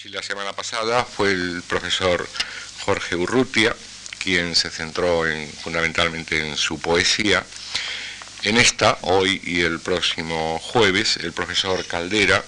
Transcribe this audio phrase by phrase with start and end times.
[0.00, 2.24] Sí, la semana pasada fue el profesor
[2.84, 3.74] Jorge Urrutia
[4.20, 7.44] quien se centró en, fundamentalmente en su poesía.
[8.44, 12.44] En esta, hoy y el próximo jueves, el profesor Caldera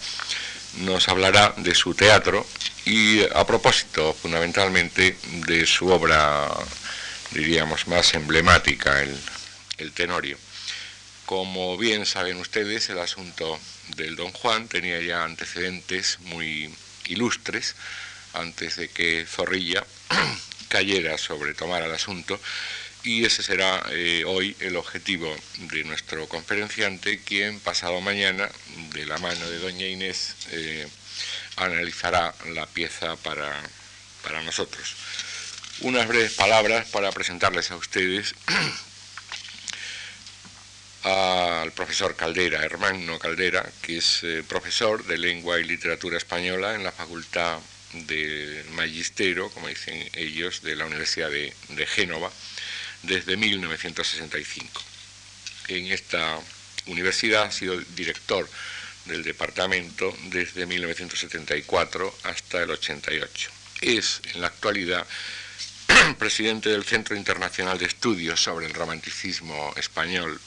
[0.83, 2.47] nos hablará de su teatro
[2.85, 5.17] y a propósito fundamentalmente
[5.49, 6.49] de su obra,
[7.33, 9.19] diríamos, más emblemática, el,
[9.79, 10.39] el Tenorio.
[11.27, 13.59] Como bien saben ustedes, el asunto
[13.97, 16.73] del Don Juan tenía ya antecedentes muy
[17.11, 17.75] ilustres
[18.33, 19.85] antes de que Zorrilla
[20.69, 22.41] cayera sobre tomar el asunto
[23.03, 25.35] y ese será eh, hoy el objetivo
[25.73, 28.49] de nuestro conferenciante, quien pasado mañana,
[28.93, 30.87] de la mano de doña Inés, eh,
[31.57, 33.59] analizará la pieza para,
[34.23, 34.97] para nosotros.
[35.81, 38.35] Unas breves palabras para presentarles a ustedes
[41.03, 46.85] al profesor Caldera, Hermano Caldera, que es eh, profesor de Lengua y Literatura Española en
[46.85, 47.59] la Facultad
[47.93, 52.31] del Magistero, como dicen ellos, de la Universidad de, de Génova,
[53.03, 54.83] desde 1965.
[55.69, 56.39] En esta
[56.87, 58.49] universidad ha sido director
[59.07, 63.51] del departamento desde 1974 hasta el 88.
[63.81, 65.07] Es en la actualidad
[66.19, 70.39] presidente del Centro Internacional de Estudios sobre el Romanticismo Español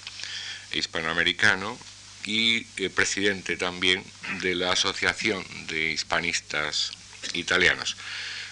[0.74, 1.78] Hispanoamericano
[2.26, 4.04] y eh, presidente también
[4.42, 6.92] de la Asociación de Hispanistas
[7.34, 7.98] Italianos.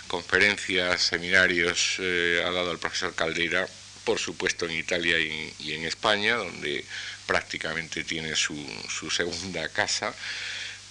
[0.08, 3.68] Conferencias, seminarios eh, ha dado el profesor Caldeira,
[4.04, 6.84] por supuesto en Italia y, en España, donde
[7.26, 8.58] prácticamente tiene su,
[9.10, 10.14] segunda casa,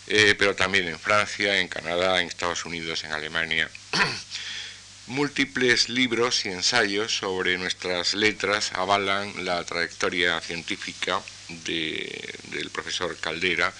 [0.06, 3.68] eh, pero también en Francia, en Canadá, en Estados Unidos, en Alemania.
[5.10, 11.20] Múltiples libros y ensayos sobre nuestras letras avalan la trayectoria científica
[11.64, 13.74] del profesor Caldera,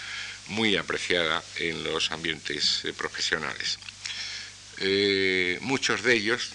[0.49, 3.79] muy apreciada en los ambientes eh, profesionales.
[4.79, 6.51] Eh, muchos de ellos,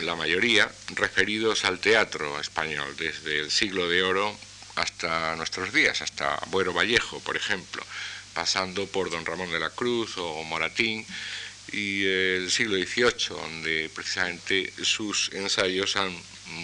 [0.00, 4.36] la mayoría, referidos al teatro español, desde el siglo de oro
[4.74, 7.80] hasta nuestros días, hasta Buero Vallejo, por ejemplo,
[8.34, 11.06] pasando por Don Ramón de la Cruz o Moratín,
[11.72, 16.16] y el siglo XVIII, donde precisamente sus ensayos han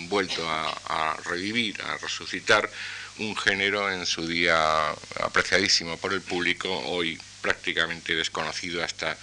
[0.08, 2.70] vuelto a, revivir, a resucitar
[3.18, 9.18] un género en su día apreciadísimo por el público, hoy prácticamente desconocido hasta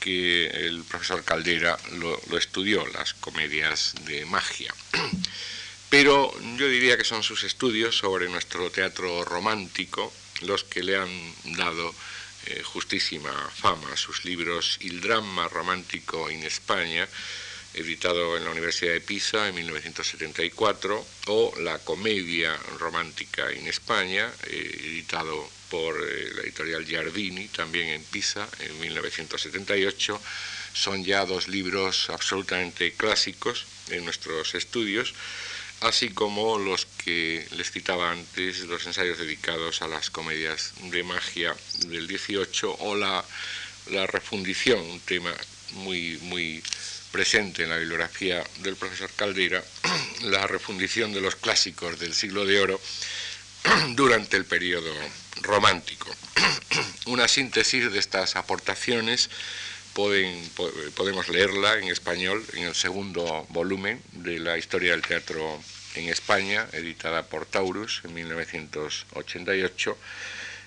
[0.00, 4.74] que el profesor Caldera lo, estudió, las comedias de magia.
[5.88, 11.34] Pero yo diría que son sus estudios sobre nuestro teatro romántico los que le han
[11.56, 11.94] dado
[12.46, 17.08] eh, justísima fama, sus libros Il drama romántico en España,
[17.74, 24.80] editado en la Universidad de Pisa en 1974, o La comedia romántica en España, eh,
[24.84, 30.20] editado por eh, la editorial Giardini, también en Pisa, en 1978.
[30.74, 35.14] Son ya dos libros absolutamente clásicos en nuestros estudios
[35.82, 41.54] así como los que les citaba antes, los ensayos dedicados a las comedias de magia
[41.86, 43.24] del 18 o la,
[44.06, 45.34] refundición, un tema
[45.72, 46.62] muy, muy
[47.10, 49.62] presente en la bibliografía del profesor Caldera,
[50.22, 52.80] la refundición de los clásicos del siglo de oro
[53.90, 54.92] durante el periodo
[55.42, 56.14] romántico.
[57.06, 59.30] Una síntesis de estas aportaciones
[59.94, 65.60] podemos leerla en español en el segundo volumen de la historia del teatro
[65.94, 69.98] en España, editada por Taurus en 1988,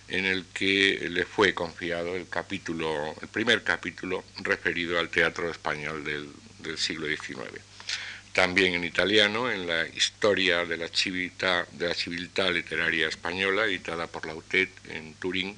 [0.10, 6.04] en el que le fue confiado el capítulo, el primer capítulo referido al teatro español
[6.04, 6.30] del,
[6.78, 7.62] siglo XIX.
[8.34, 14.08] También en italiano, en la historia de la civiltà, de la civiltà literaria española, editada
[14.08, 15.56] por Lautet en Turín,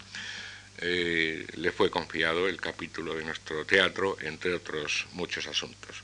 [0.80, 6.04] eh, le fue confiado el capítulo de nuestro teatro, entre otros muchos asuntos.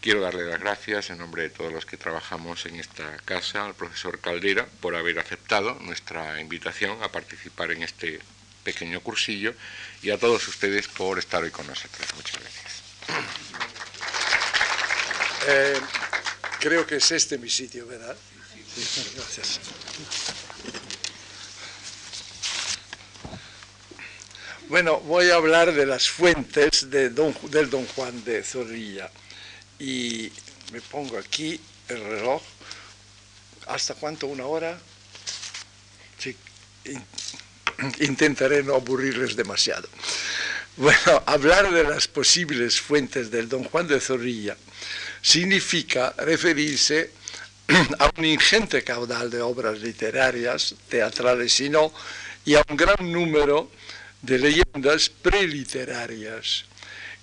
[0.00, 3.74] Quiero darle las gracias en nombre de todos los que trabajamos en esta casa al
[3.74, 8.20] profesor Caldera por haber aceptado nuestra invitación a participar en este
[8.64, 9.54] pequeño cursillo
[10.02, 12.06] y a todos ustedes por estar hoy con nosotros.
[12.16, 12.82] Muchas gracias.
[15.48, 15.80] Eh,
[16.60, 18.16] creo que es este mi sitio, ¿verdad?
[19.14, 19.60] gracias.
[24.68, 29.10] Bueno, voy a hablar de las fuentes del don Juan de Zorrilla
[29.78, 30.30] y
[30.72, 32.42] me pongo aquí el reloj.
[33.66, 34.26] ¿Hasta cuánto?
[34.26, 34.78] ¿Una hora?
[38.00, 39.88] Intentaré no aburrirles demasiado.
[40.76, 44.56] Bueno, hablar de las posibles fuentes del Don Juan de Zorrilla
[45.20, 47.10] significa referirse
[47.98, 51.92] a un ingente caudal de obras literarias, teatrales y no,
[52.44, 53.70] y a un gran número
[54.22, 56.64] de leyendas preliterarias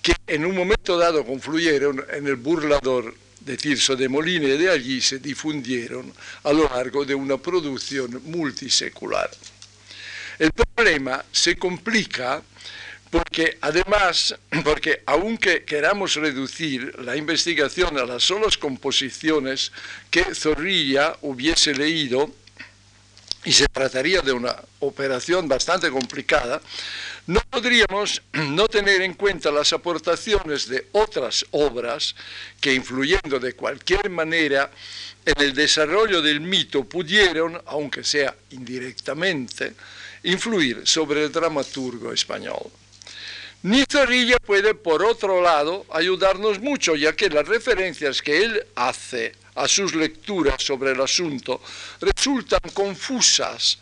[0.02, 4.70] que en un momento dado confluyeron en el burlador de Tirso de Molina y de
[4.70, 6.14] allí se difundieron
[6.44, 9.30] a lo largo de una producción multisecular.
[10.38, 12.42] El problema se complica
[13.10, 19.72] porque además, porque aunque queramos reducir la investigación a las solas composiciones
[20.12, 22.34] que Zorrilla hubiese leído,
[23.46, 26.62] y se trataría de una operación bastante complicada,
[27.28, 32.16] no podríamos no tener en cuenta las aportaciones de otras obras
[32.60, 34.70] que influyendo de cualquier manera
[35.26, 39.74] en el desarrollo del mito pudieron, aunque sea indirectamente,
[40.24, 42.72] influir sobre el dramaturgo español.
[43.62, 49.34] Ni Zorrilla puede, por otro lado, ayudarnos mucho, ya que las referencias que él hace
[49.60, 51.62] a sus lecturas sobre el asunto
[52.00, 53.78] resultan confusas,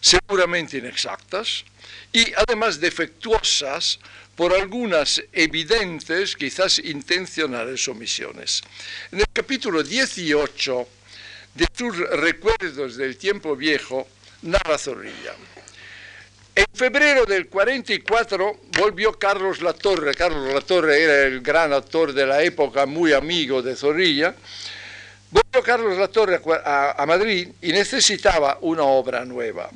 [0.00, 1.64] seguramente inexactas,
[2.12, 3.98] y además defectuosas
[4.34, 8.62] por algunas evidentes, quizás intencionales omisiones.
[9.12, 10.88] En el capítulo 18
[11.54, 14.08] de sus recuerdos del tiempo viejo,
[14.42, 15.34] narra Zorrilla.
[16.54, 20.14] En febrero del 44 volvió Carlos Latorre.
[20.14, 24.34] Carlos Latorre era el gran actor de la época, muy amigo de Zorrilla.
[25.30, 29.70] Volvió Carlos Latorre a, a Madrid y necesitaba una obra nueva.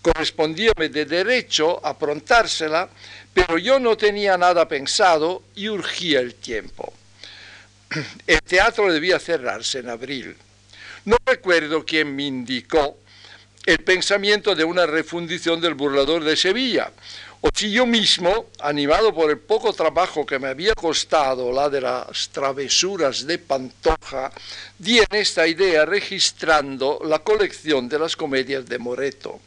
[0.00, 2.88] Correspondíame de derecho aprontársela,
[3.34, 6.92] pero yo no tenía nada pensado y urgía el tiempo.
[8.26, 10.36] El teatro debía cerrarse en abril.
[11.04, 12.98] No recuerdo quién me indicó
[13.66, 16.92] el pensamiento de una refundición del burlador de Sevilla,
[17.40, 21.80] o si yo mismo, animado por el poco trabajo que me había costado la de
[21.80, 24.32] las travesuras de Pantoja,
[24.78, 29.40] di en esta idea registrando la colección de las comedias de Moreto.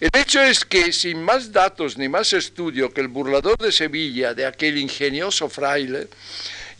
[0.00, 4.32] El hecho es que, sin más datos ni más estudio que el burlador de Sevilla
[4.32, 6.08] de aquel ingenioso fraile,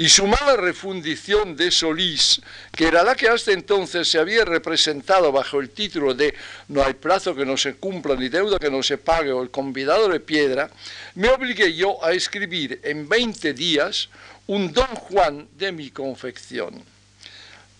[0.00, 2.40] y su mala refundición de Solís,
[2.74, 6.34] que era la que hasta entonces se había representado bajo el título de
[6.68, 9.50] No hay plazo que no se cumpla ni deuda que no se pague o el
[9.50, 10.70] convidado de piedra,
[11.16, 14.08] me obligué yo a escribir en 20 días
[14.46, 16.82] un Don Juan de mi confección.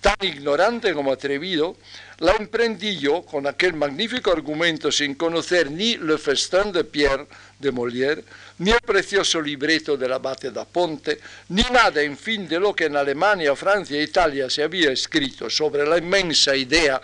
[0.02, 1.78] Tan ignorante como atrevido,
[2.18, 7.26] la emprendí yo con aquel magnífico argumento sin conocer ni Le Festin de Pierre
[7.60, 8.24] de Molière,
[8.58, 12.86] ni el precioso libreto del abate da Ponte, ni nada, en fin, de lo que
[12.86, 17.00] en Alemania, Francia e Italia se había escrito sobre la inmensa idea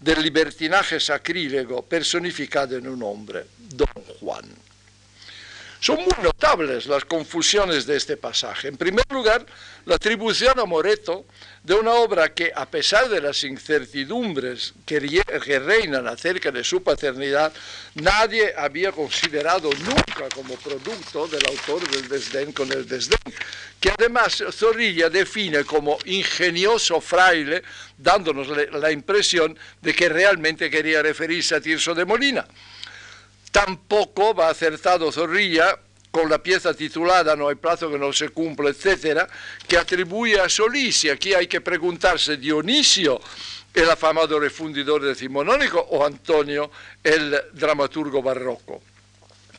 [0.00, 4.07] del libertinaje sacrílego personificado en un hombre, Don.
[5.80, 8.68] Son muy notables las confusiones de este pasaje.
[8.68, 9.46] En primer lugar,
[9.84, 11.24] la atribución a Moreto
[11.62, 17.52] de una obra que, a pesar de las incertidumbres que, reinan acerca de su paternidad,
[17.94, 23.18] nadie había considerado nunca como producto del autor del desdén con el desdén,
[23.78, 27.62] que además Zorrilla define como ingenioso fraile,
[27.96, 32.44] dándonos la impresión de que realmente quería referirse a Tirso de Molina.
[33.66, 35.76] Tampoco va acertado Zorrilla
[36.12, 39.26] con la pieza titulada No hay plazo que no se cumpla, etcétera,
[39.66, 43.20] que atribuye a Solís, y aquí hay que preguntarse, Dionisio,
[43.74, 46.70] el afamado refundidor decimonónico, o Antonio,
[47.02, 48.80] el dramaturgo barroco,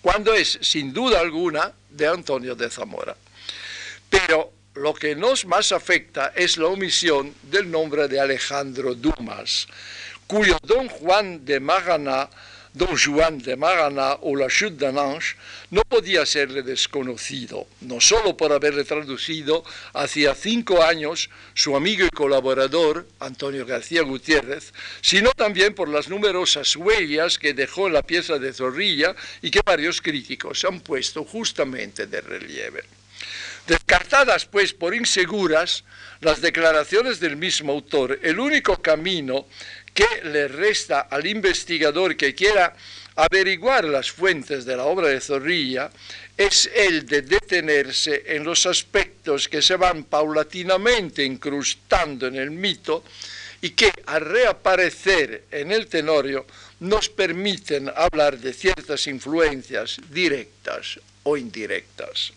[0.01, 3.17] cuando es, sin duda alguna, de Antonio de Zamora.
[4.09, 9.67] Pero lo que nos más afecta es la omisión del nombre de Alejandro Dumas,
[10.25, 12.29] cuyo don Juan de Maganá
[12.79, 15.35] Don Juan de Marana o la Chute d'Anange
[15.69, 22.09] no podía serle desconocido, no solo por haberle traducido hacía cinco años su amigo y
[22.09, 24.71] colaborador Antonio García Gutiérrez,
[25.01, 30.01] sino también por las numerosas huellas que dejó la pieza de Zorrilla y que varios
[30.01, 32.83] críticos han puesto justamente de relieve.
[33.67, 35.83] Descartadas pues por inseguras
[36.21, 39.45] las declaraciones del mismo autor, el único camino
[39.99, 42.73] que le resta al investigador que quiera
[43.17, 45.91] averiguar las fuentes de la obra de Zorrilla
[46.37, 53.03] es el de detenerse en los aspectos que se van paulatinamente incrustando en el mito
[53.59, 56.45] y que al reaparecer en el tenorio
[56.79, 62.31] nos permiten hablar de ciertas influencias directas o indirectas.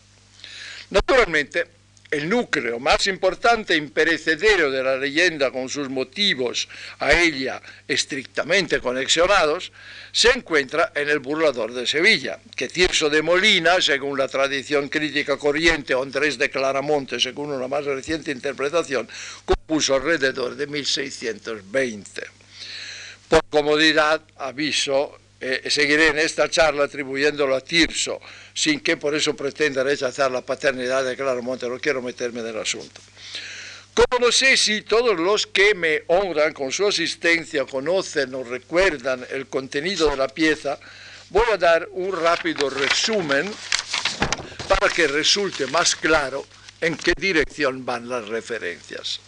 [0.91, 1.82] Naturalmente,
[2.13, 6.69] el núcleo más importante e imperecedero de la leyenda con sus motivos
[7.01, 9.73] a ella estrictamente conexionados,
[10.13, 15.39] se encuentra en el burlador de Sevilla, que Tirso de Molina, según la tradición crítica
[15.39, 19.09] corriente, o Andrés de Claramonte, según una más reciente interpretación,
[19.47, 22.27] compuso alrededor de 1620.
[23.27, 28.21] Por comodidad, aviso, eh, seguiré en esta charla atribuyéndolo a Tirso,
[28.55, 32.59] sin que por eso pretenda rechazar la paternidad de Claramonte, no quiero meterme en el
[32.61, 33.01] asunto.
[33.93, 39.49] Como sé si todos los que me honran con su asistencia conocen o recuerdan el
[39.49, 40.79] contenido de la pieza,
[41.31, 43.53] voy a dar un rápido resumen
[44.69, 46.47] para que resulte más claro
[46.81, 49.19] en qué dirección van las referencias.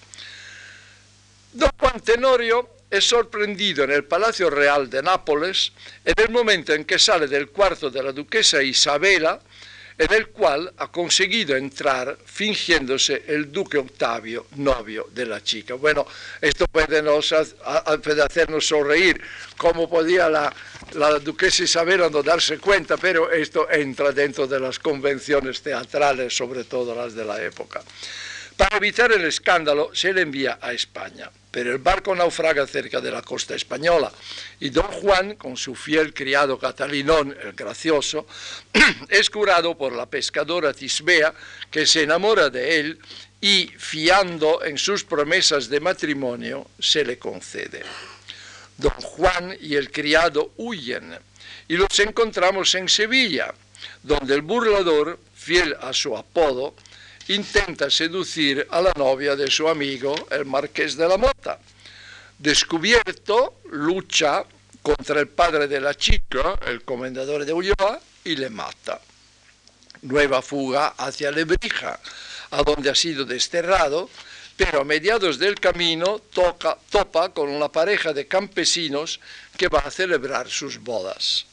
[1.52, 5.72] Don Juan Tenorio es sorprendido en el Palacio Real de Nápoles
[6.04, 9.40] en el momento en que sale del cuarto de la duquesa Isabela
[9.96, 15.74] en el cual ha conseguido entrar fingiéndose el duque Octavio, novio de la chica.
[15.74, 16.06] Bueno,
[16.40, 19.20] esto puede, nos, hacernos sonreír,
[19.56, 20.52] cómo podía la,
[20.94, 26.64] la duquesa Isabel no darse cuenta, pero esto entra dentro de las convenciones teatrales, sobre
[26.64, 27.80] todo las de la época.
[28.56, 33.12] Para evitar el escándalo, se le envía a España pero el barco naufraga cerca de
[33.12, 34.10] la costa española
[34.58, 38.26] y don Juan, con su fiel criado Catalinón, el gracioso,
[39.08, 41.32] es curado por la pescadora Tisbea,
[41.70, 42.98] que se enamora de él
[43.40, 47.84] y, fiando en sus promesas de matrimonio, se le concede.
[48.76, 51.16] Don Juan y el criado huyen
[51.68, 53.54] y los encontramos en Sevilla,
[54.02, 56.74] donde el burlador, fiel a su apodo,
[57.28, 61.58] intenta seducir a la novia de su amigo, el marqués de la Mota.
[62.38, 64.44] Descubierto, lucha
[64.82, 69.00] contra el padre de la chica, el comendador de Ulloa, y le mata.
[70.02, 71.98] Nueva fuga hacia Lebrija,
[72.50, 74.10] a donde ha sido desterrado,
[74.56, 79.20] pero a mediados del camino toca, topa con una pareja de campesinos
[79.56, 81.46] que va a celebrar sus bodas.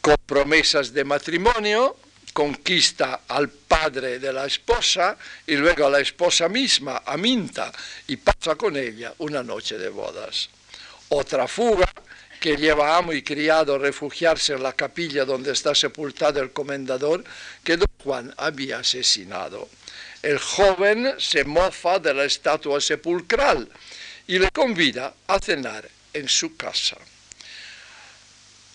[0.00, 1.96] Con promesas de matrimonio,
[2.38, 7.72] conquista al padre de la esposa y luego a la esposa misma, Aminta,
[8.06, 10.48] y pasa con ella una noche de bodas.
[11.08, 11.92] Otra fuga
[12.38, 16.52] que lleva a amo y criado a refugiarse en la capilla donde está sepultado el
[16.52, 17.24] comendador
[17.64, 19.68] que don Juan había asesinado.
[20.22, 23.68] El joven se mofa de la estatua sepulcral
[24.28, 26.98] y le convida a cenar en su casa.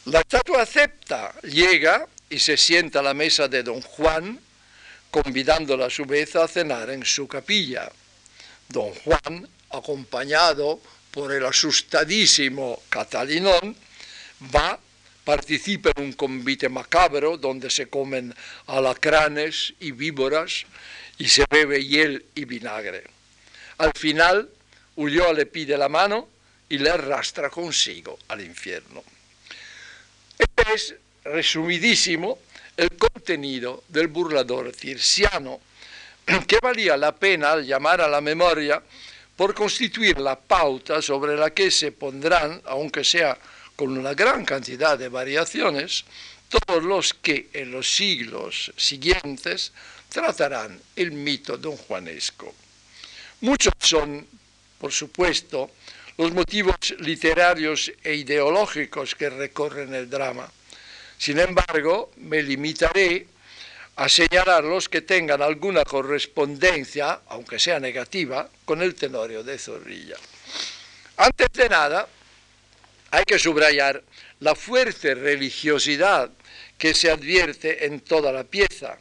[0.04, 4.40] La estatua acepta, llega y se sienta a la mesa de don Juan,
[5.12, 7.92] convidándolo a su vez a cenar en su capilla.
[8.70, 13.78] Don Juan, acompañado por el asustadísimo Catalinón,
[14.50, 14.80] va,
[15.24, 18.34] participa en un convite macabro donde se comen
[18.66, 20.66] alacranes y víboras
[21.20, 23.04] y se bebe hiel y vinagre.
[23.78, 24.50] Al final,
[24.96, 26.28] Ulloa le pide la mano
[26.68, 29.04] y le arrastra consigo al infierno.
[30.40, 32.40] Este es resumidísimo
[32.76, 35.60] el contenido del burlador circiano,
[36.48, 38.82] que valía la pena llamar a la memoria
[39.36, 43.38] por constituir la pauta sobre la que se pondrán, aunque sea
[43.76, 46.06] con una gran cantidad de variaciones,
[46.50, 49.72] todos los que en los siglos siguientes
[50.10, 52.54] tratarán el mito don Juanesco.
[53.42, 54.28] Muchos son,
[54.78, 55.72] por supuesto,
[56.18, 60.48] los motivos literarios e ideológicos que recorren el drama
[61.18, 63.28] sin embargo, me limitaré
[63.96, 70.18] a señalar los que tengan alguna correspondencia, aunque sea negativa, con el Tenorio de Zorrilla.
[71.18, 72.08] Antes de nada,
[73.12, 74.02] hay que subrayar
[74.40, 76.32] la fuerte religiosidad
[76.78, 78.98] que se advierte en toda la pieza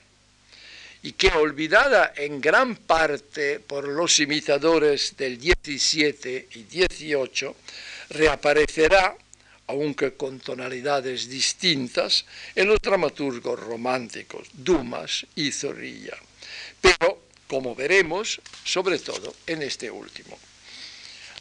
[1.02, 7.57] y que olvidada en gran parte por los imitadores del 17 y 18,
[8.11, 9.16] reaparecerá
[9.66, 16.16] aunque con tonalidades distintas, en los dramaturgos románticos, Dumas y Zorrilla,
[16.81, 20.38] pero, como veremos, sobre todo en este último.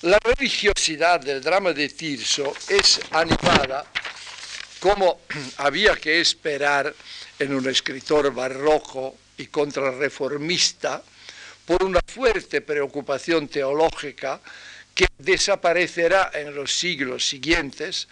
[0.01, 3.85] La religiosidad del drama de Tirso es animada,
[4.79, 5.21] como
[5.57, 6.93] había que esperar
[7.37, 11.03] en un escritor barroco y contrarreformista,
[11.65, 14.41] por una fuerte preocupación teológica
[15.01, 18.07] que desaparecerá en los siglos siguientes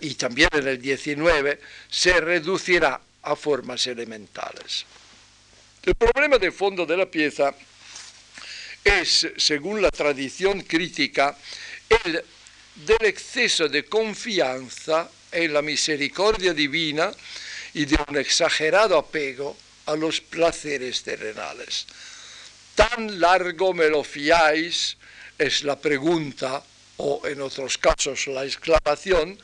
[0.00, 4.84] y también en el XIX, se reducirá a formas elementales.
[5.82, 7.54] El problema de fondo de la pieza
[8.84, 11.38] es, según la tradición crítica,
[12.04, 12.22] el
[12.74, 17.10] del exceso de confianza en la misericordia divina
[17.72, 21.86] y de un exagerado apego a los placeres terrenales.
[22.74, 24.98] Tan largo me lo fiáis
[25.38, 26.62] es la pregunta
[26.98, 29.38] o en otros casos la exclamación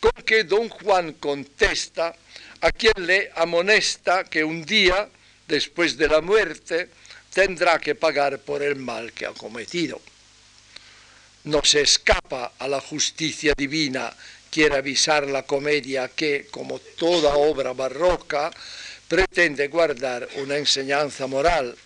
[0.00, 2.14] con que don Juan contesta
[2.60, 5.08] a quien le amonesta que un día,
[5.48, 6.88] después de la muerte,
[7.32, 10.00] tendrá que pagar por el mal que ha cometido.
[11.44, 14.12] no se escapa a la justicia divina,
[14.50, 18.50] quiere avisar la comedia que, como toda obra barroca,
[19.06, 21.76] pretende guardar una enseñanza moral,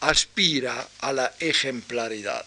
[0.00, 2.46] aspira a la ejemplaridad.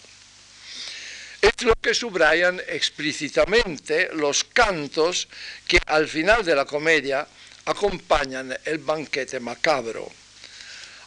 [1.63, 5.27] Lo que subrayan explícitamente los cantos
[5.68, 7.27] que al final de la comedia
[7.65, 10.10] acompañan el banquete macabro.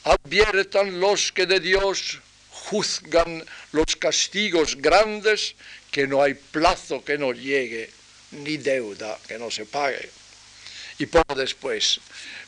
[0.04, 2.20] Adviertan los que de Dios
[2.50, 5.56] juzgan los castigos grandes,
[5.90, 7.90] que no hay plazo que no llegue,
[8.30, 10.08] ni deuda que no se pague.
[10.98, 11.98] Y por después,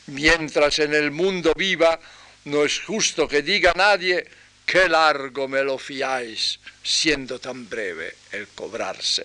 [0.07, 1.99] mientras en el mundo viva,
[2.45, 4.25] no es justo que diga nadie,
[4.67, 9.23] qué largo me lo fiáis, siendo tan breve el cobrarse.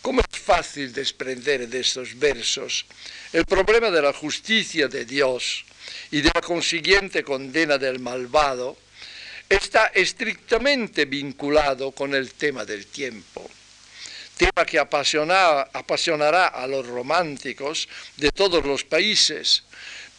[0.00, 2.86] ¿Cómo es fácil desprender de estos versos
[3.32, 5.64] el problema de la justicia de Dios
[6.12, 8.78] y de la consiguiente condena del malvado?
[9.48, 13.50] Está estrictamente vinculado con el tema del tiempo
[14.40, 19.64] tema que apasionará a los románticos de todos los países,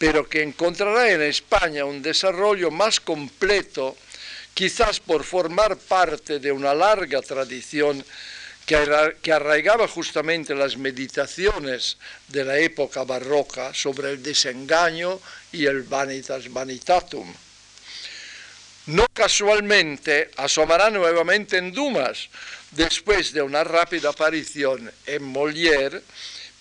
[0.02, 3.96] pero que encontrará en España un desarrollo más completo,
[4.52, 8.04] quizás por formar parte de una larga tradición
[8.66, 15.20] que arraigaba justamente las meditaciones de la época barroca sobre el desengaño
[15.52, 17.32] y el vanitas vanitatum.
[18.86, 22.28] No casualmente asomará nuevamente en Dumas,
[22.72, 26.02] después de una rápida aparición en Molière,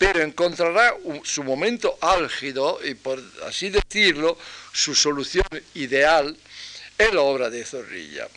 [0.02, 4.36] pero encontrará su momento álgido y, por así decirlo,
[4.74, 6.36] su solución ideal
[6.98, 8.28] en la obra de Zorrilla.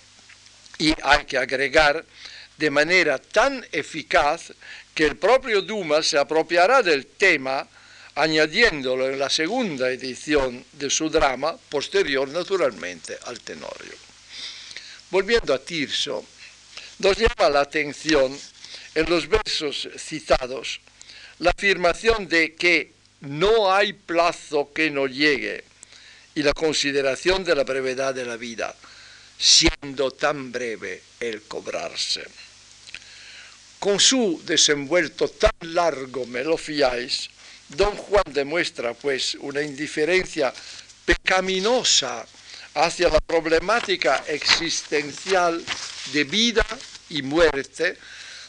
[0.76, 2.04] Y hay que agregar
[2.58, 4.52] de manera tan eficaz
[4.94, 7.66] que el propio Dumas se apropiará del tema
[8.16, 13.94] añadiéndolo en la segunda edición de su drama, posterior naturalmente al Tenorio.
[15.08, 16.26] Volviendo a Tirso,
[16.98, 18.38] nos llama la atención
[18.94, 20.82] en los versos citados
[21.38, 25.64] la afirmación de que no hay plazo que no llegue
[26.34, 28.74] y la consideración de la brevedad de la vida,
[29.38, 32.24] siendo tan breve el cobrarse.
[33.78, 37.30] Con su desenvuelto tan largo me lo fiáis,
[37.68, 40.52] don Juan demuestra pues una indiferencia
[41.04, 42.26] pecaminosa
[42.74, 45.62] hacia la problemática existencial
[46.12, 46.66] de vida
[47.10, 47.96] y muerte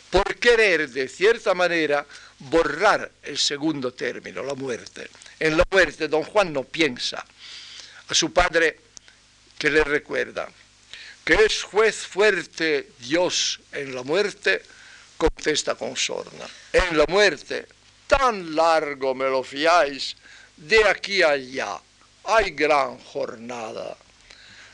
[0.09, 2.05] por querer de cierta manera
[2.39, 5.09] borrar el segundo término, la muerte.
[5.39, 7.25] En la muerte don Juan no piensa
[8.07, 8.79] a su padre
[9.57, 10.49] que le recuerda
[11.23, 14.61] que es juez fuerte Dios en la muerte,
[15.17, 16.45] contesta con sorna.
[16.71, 17.67] En la muerte,
[18.05, 20.15] tan largo me lo fiáis,
[20.55, 21.79] de aquí allá,
[22.25, 23.97] hay gran jornada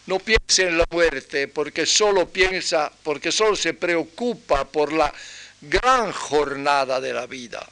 [0.08, 5.14] no piense en la muerte porque solo piensa, porque solo se preocupa por la
[5.62, 7.68] gran jornada de la vida.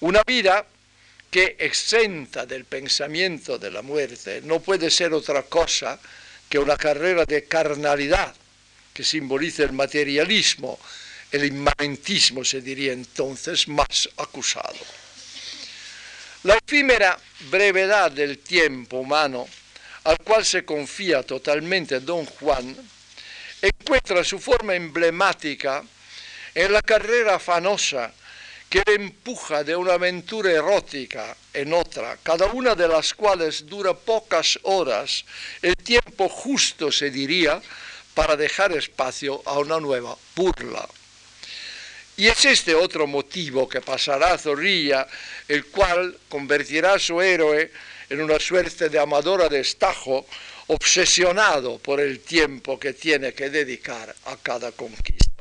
[0.00, 0.66] Una vida
[1.30, 5.98] que exenta del pensamiento de la muerte no puede ser otra cosa
[6.48, 8.34] que una carrera de carnalidad
[8.92, 10.78] que simboliza el materialismo,
[11.30, 14.76] el inmanentismo se diría entonces más acusado.
[16.42, 17.18] La efímera
[17.50, 19.48] brevedad del tiempo humano
[20.04, 22.76] al cual se confía totalmente don Juan,
[23.60, 25.84] encuentra su forma emblemática
[26.54, 28.12] en la carrera afanosa
[28.68, 33.92] que le empuja de una aventura erótica en otra, cada una de las cuales dura
[33.92, 35.24] pocas horas,
[35.60, 37.60] el tiempo justo se diría
[38.14, 40.88] para dejar espacio a una nueva burla.
[42.16, 45.06] Y es este otro motivo que pasará a Zorrilla,
[45.48, 47.70] el cual convertirá a su héroe
[48.08, 50.26] en una suerte de amadora de estajo,
[50.68, 55.31] obsesionado por el tiempo que tiene que dedicar a cada conquista.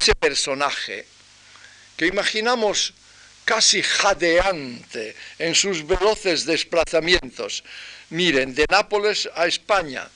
[0.00, 1.06] Ese personaje
[1.96, 2.94] que imaginamos
[3.44, 7.64] casi jadeante en sus veloces desplazamientos,
[8.10, 10.08] miren, de Nápoles a España,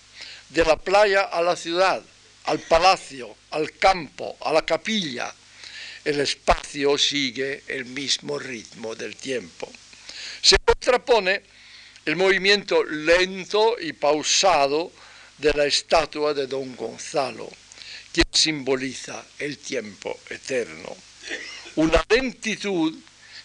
[0.51, 2.03] de la playa a la ciudad,
[2.45, 5.35] al palacio, al campo, a la capilla,
[6.05, 9.71] el espacio sigue el mismo ritmo del tiempo.
[10.43, 11.43] Se contrapone
[12.05, 14.93] el movimiento lento y pausado
[15.39, 17.49] de la estatua de don Gonzalo,
[18.13, 20.97] que simboliza el tiempo eterno.
[21.77, 22.95] Una lentitud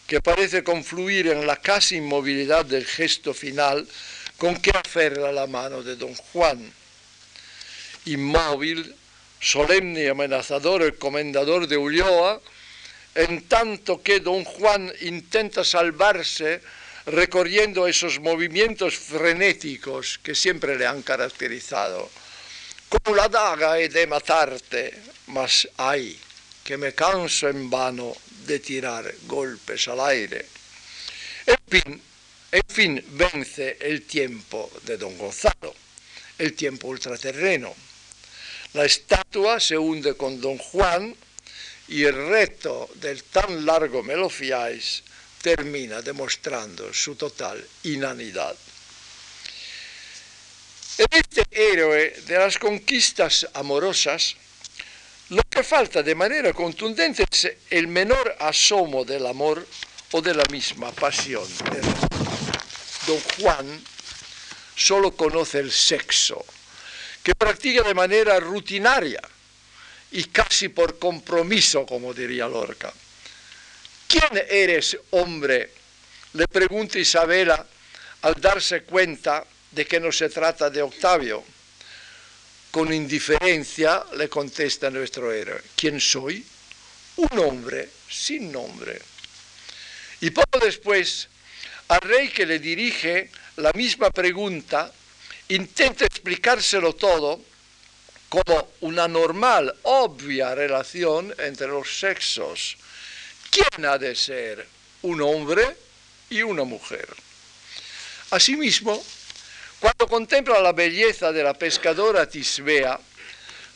[0.06, 3.88] que parece confluir en la casi inmovilidad del gesto final
[4.38, 6.72] con que aferra la mano de don Juan.
[8.06, 8.96] Inmóvil,
[9.40, 12.42] solemne y amenazador el comendador de Ulloa,
[13.16, 16.62] en tanto que don Juan intenta salvarse
[17.08, 22.10] recorriendo esos movimientos frenéticos que siempre le han caracterizado,
[22.90, 24.94] Como la daga he de matarte,
[25.28, 26.18] mas ay,
[26.64, 30.46] que me canso en vano de tirar golpes al aire.
[31.46, 32.02] En fin,
[32.52, 35.76] en fin, vence el tiempo de don Gonzalo,
[36.38, 37.76] el tiempo ultraterreno.
[38.74, 41.16] La estatua se hunde con don Juan
[41.88, 45.04] y el reto del tan largo me lo fiáis
[45.42, 48.56] termina demostrando su total inanidad.
[50.98, 54.36] Este héroe de las conquistas amorosas,
[55.30, 59.64] lo que falta de manera contundente es el menor asomo del amor
[60.12, 61.48] o de la misma pasión.
[63.06, 63.80] Don Juan
[64.76, 66.44] solo conoce el sexo,
[67.22, 69.22] que practica de manera rutinaria
[70.12, 72.92] y casi por compromiso, como diría Lorca.
[74.08, 75.74] ¿Quién eres, hombre?
[76.34, 77.64] Le pregunta Isabela
[78.24, 79.46] al darse cuenta
[79.78, 81.44] de que no se trata de Octavio.
[82.72, 86.44] Con indiferencia le contesta nuestro héroe, ¿quién soy?
[87.18, 89.00] Un hombre sin nombre.
[90.22, 91.30] Y poco después,
[91.90, 94.92] al rey que le dirige la misma pregunta,
[95.50, 97.40] intenta explicárselo todo
[98.30, 102.78] como una normal, obvia relación entre los sexos.
[103.52, 104.68] ¿Quién ha de ser?
[105.04, 105.78] Un hombre
[106.32, 107.08] y una mujer.
[108.32, 109.02] Asimismo,
[109.80, 113.00] cuando contempla la belleza de la pescadora Tisbea,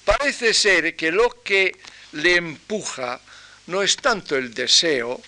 [0.03, 1.75] parece ser que lo que
[2.13, 3.19] le empuja
[3.67, 5.21] no es tanto el deseo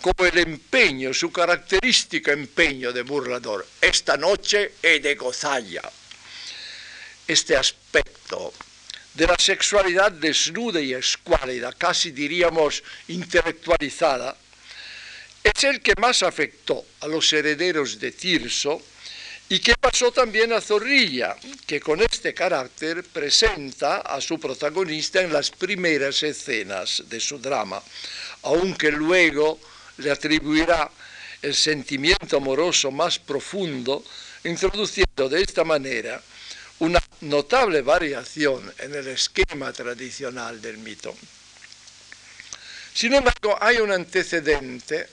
[0.00, 3.66] como el empeño, su característico empeño de burlador.
[3.80, 5.82] Esta noche he de gozalla.
[7.26, 8.52] Este aspecto
[9.14, 14.36] de la sexualidad desnuda y escuálida, casi diríamos intelectualizada,
[15.42, 18.82] es el que más afectó a los herederos de Tirso
[19.48, 25.32] y que pasó también a Zorrilla, que con este carácter presenta a su protagonista en
[25.32, 27.80] las primeras escenas de su drama,
[28.42, 29.60] aunque luego
[29.98, 30.90] le atribuirá
[31.42, 34.04] el sentimiento amoroso más profundo,
[34.44, 36.20] introduciendo de esta manera
[36.80, 41.14] una notable variación en el esquema tradicional del mito.
[42.92, 45.08] Sin embargo, hay un antecedente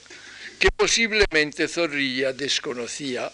[0.58, 3.30] que posiblemente Zorrilla desconocía,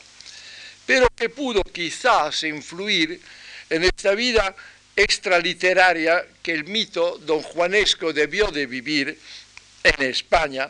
[0.90, 3.20] pero que pudo quizás influir
[3.70, 4.56] en esta vida
[4.96, 9.16] extraliteraria que el mito don Juanesco debió de vivir
[9.84, 10.68] en España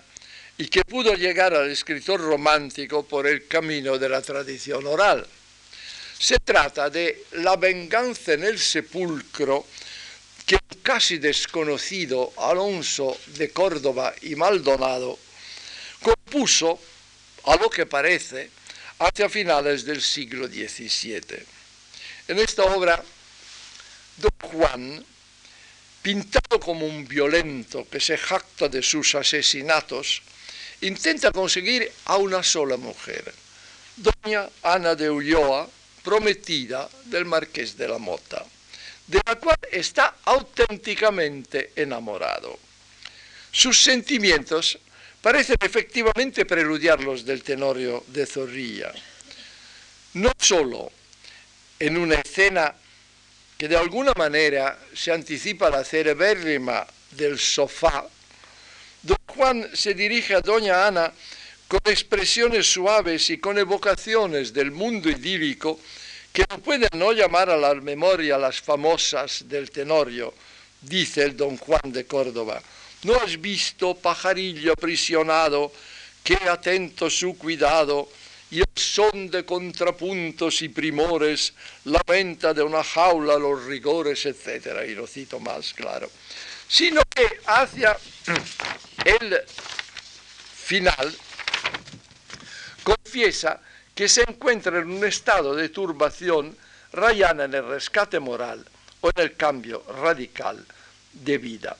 [0.58, 5.26] y que pudo llegar al escritor romántico por el camino de la tradición oral.
[6.18, 9.64] Se trata de La venganza en el sepulcro
[10.44, 15.18] que un casi desconocido Alonso de Córdoba y Maldonado
[16.02, 16.78] compuso,
[17.44, 18.59] a lo que parece,
[19.00, 21.42] hacia finales del siglo XVII.
[22.28, 23.02] En esta obra,
[24.18, 25.04] Don Juan,
[26.02, 30.22] pintado como un violento que se jacta de sus asesinatos,
[30.82, 33.32] intenta conseguir a una sola mujer,
[33.96, 35.68] doña Ana de Ulloa,
[36.04, 38.44] prometida del marqués de la Mota,
[39.06, 42.58] de la cual está auténticamente enamorado.
[43.50, 44.78] Sus sentimientos
[45.22, 48.92] parecen efectivamente preludiar los del Tenorio de Zorrilla,
[50.14, 50.90] no solo
[51.78, 52.74] en una escena
[53.56, 58.06] que de alguna manera se anticipa la cerebérrima del sofá,
[59.02, 61.12] don Juan se dirige a doña Ana
[61.68, 65.78] con expresiones suaves y con evocaciones del mundo idílico
[66.32, 70.32] que no pueden no llamar a la memoria las famosas del Tenorio,
[70.80, 72.62] dice el don Juan de Córdoba.
[73.02, 75.72] ¿No has visto, pajarillo aprisionado,
[76.22, 78.08] que atento su cuidado
[78.50, 84.84] y el son de contrapuntos y primores lamenta de una jaula los rigores, etcétera?
[84.84, 86.10] Y lo cito más claro.
[86.68, 87.96] Sino que hacia
[89.04, 89.40] el
[90.54, 91.16] final
[92.84, 93.60] confiesa
[93.94, 96.54] que se encuentra en un estado de turbación
[96.92, 98.64] rayana en el rescate moral
[99.00, 100.64] o en el cambio radical
[101.12, 101.76] de vida.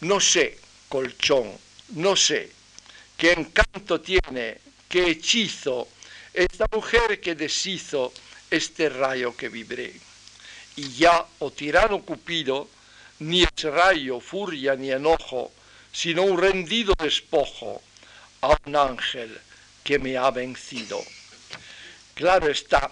[0.00, 1.52] No sé, colchón,
[1.94, 2.50] no sé
[3.16, 5.88] qué encanto tiene, qué hechizo
[6.34, 8.12] esta mujer que deshizo
[8.50, 9.94] este rayo que vibré.
[10.76, 12.68] Y ya, o tirano Cupido,
[13.20, 15.50] ni es rayo, furia ni enojo,
[15.90, 17.82] sino un rendido despojo
[18.42, 19.40] a un ángel
[19.82, 21.02] que me ha vencido.
[22.14, 22.90] Claro está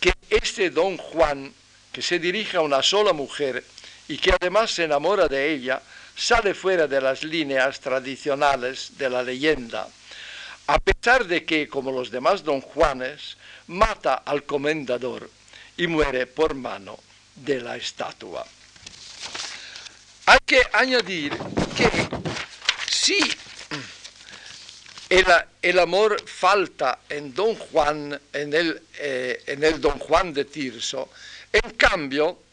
[0.00, 1.52] que este don Juan,
[1.92, 3.64] que se dirige a una sola mujer
[4.06, 5.82] y que además se enamora de ella,
[6.16, 9.88] sale fuera de las líneas tradicionales de la leyenda,
[10.66, 15.30] a pesar de que, como los demás don Juanes, mata al comendador
[15.76, 16.98] y muere por mano
[17.34, 18.46] de la estatua.
[20.26, 21.36] Hay que añadir
[21.76, 21.90] que
[22.88, 23.18] si
[25.62, 31.10] el, amor falta en Don Juan, en el, eh, Don Juan de Tirso,
[31.52, 32.43] en cambio,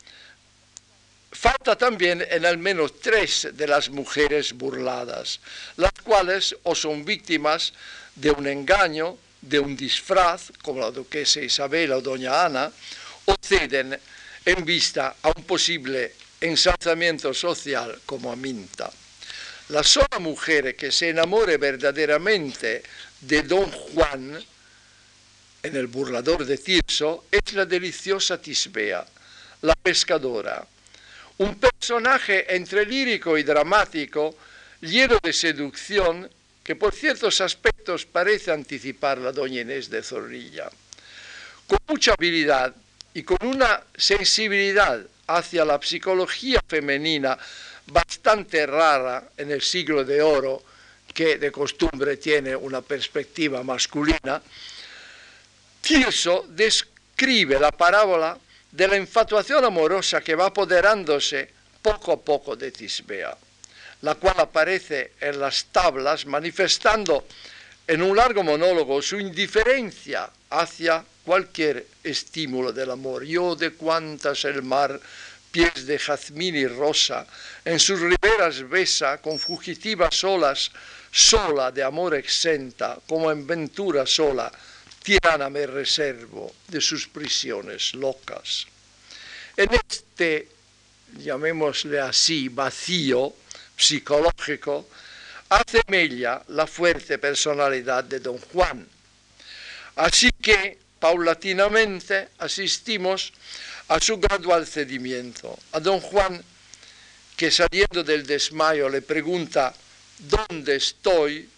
[1.31, 5.39] falta también en al menos tres de las mujeres burladas,
[5.77, 7.73] las cuales o son víctimas
[8.15, 12.71] de un engaño, de un disfraz, como la duquesa Isabel o doña Ana,
[13.25, 13.97] o ceden
[14.45, 18.91] en vista a un posible ensalzamiento social como Aminta.
[19.69, 22.83] La sola mujer que se enamore verdaderamente
[23.21, 24.43] de Don Juan
[25.63, 29.05] en el burlador de Tirso es la deliciosa Tisbea,
[29.61, 30.65] la pescadora,
[31.41, 34.35] un personaje entre lírico y dramático,
[34.81, 36.29] lleno de seducción,
[36.63, 40.69] que por ciertos aspectos parece anticipar la doña Inés de Zorrilla.
[41.65, 42.75] Con mucha habilidad
[43.15, 47.35] y con una sensibilidad hacia la psicología femenina
[47.87, 50.61] bastante rara en el siglo de oro,
[51.11, 54.41] que de costumbre tiene una perspectiva masculina,
[55.81, 58.37] Tirso describe la parábola
[58.71, 61.49] de la infatuación amorosa que va apoderándose
[61.81, 63.35] poco a poco de Tisbea,
[64.01, 67.25] la cual aparece en las tablas manifestando
[67.87, 73.23] en un largo monólogo su indiferencia hacia cualquier estímulo del amor.
[73.23, 74.99] Yo de cuantas el mar
[75.51, 77.27] pies de jazmín y rosa,
[77.65, 80.71] en sus riberas besa con fugitivas olas,
[81.11, 84.49] sola de amor exenta, como en ventura sola,
[85.03, 88.67] tirana me reservo de sus prisiones locas.
[89.57, 90.47] En este,
[91.17, 93.33] llamémosle así, vacío
[93.75, 94.87] psicológico,
[95.49, 98.87] hace mella la fuerte personalidad de don Juan.
[99.95, 103.33] Así que, paulatinamente, asistimos
[103.89, 105.57] a su gradual cedimiento.
[105.73, 106.41] A don Juan,
[107.35, 109.73] que saliendo del desmayo le pregunta,
[110.19, 111.49] ¿dónde estoy?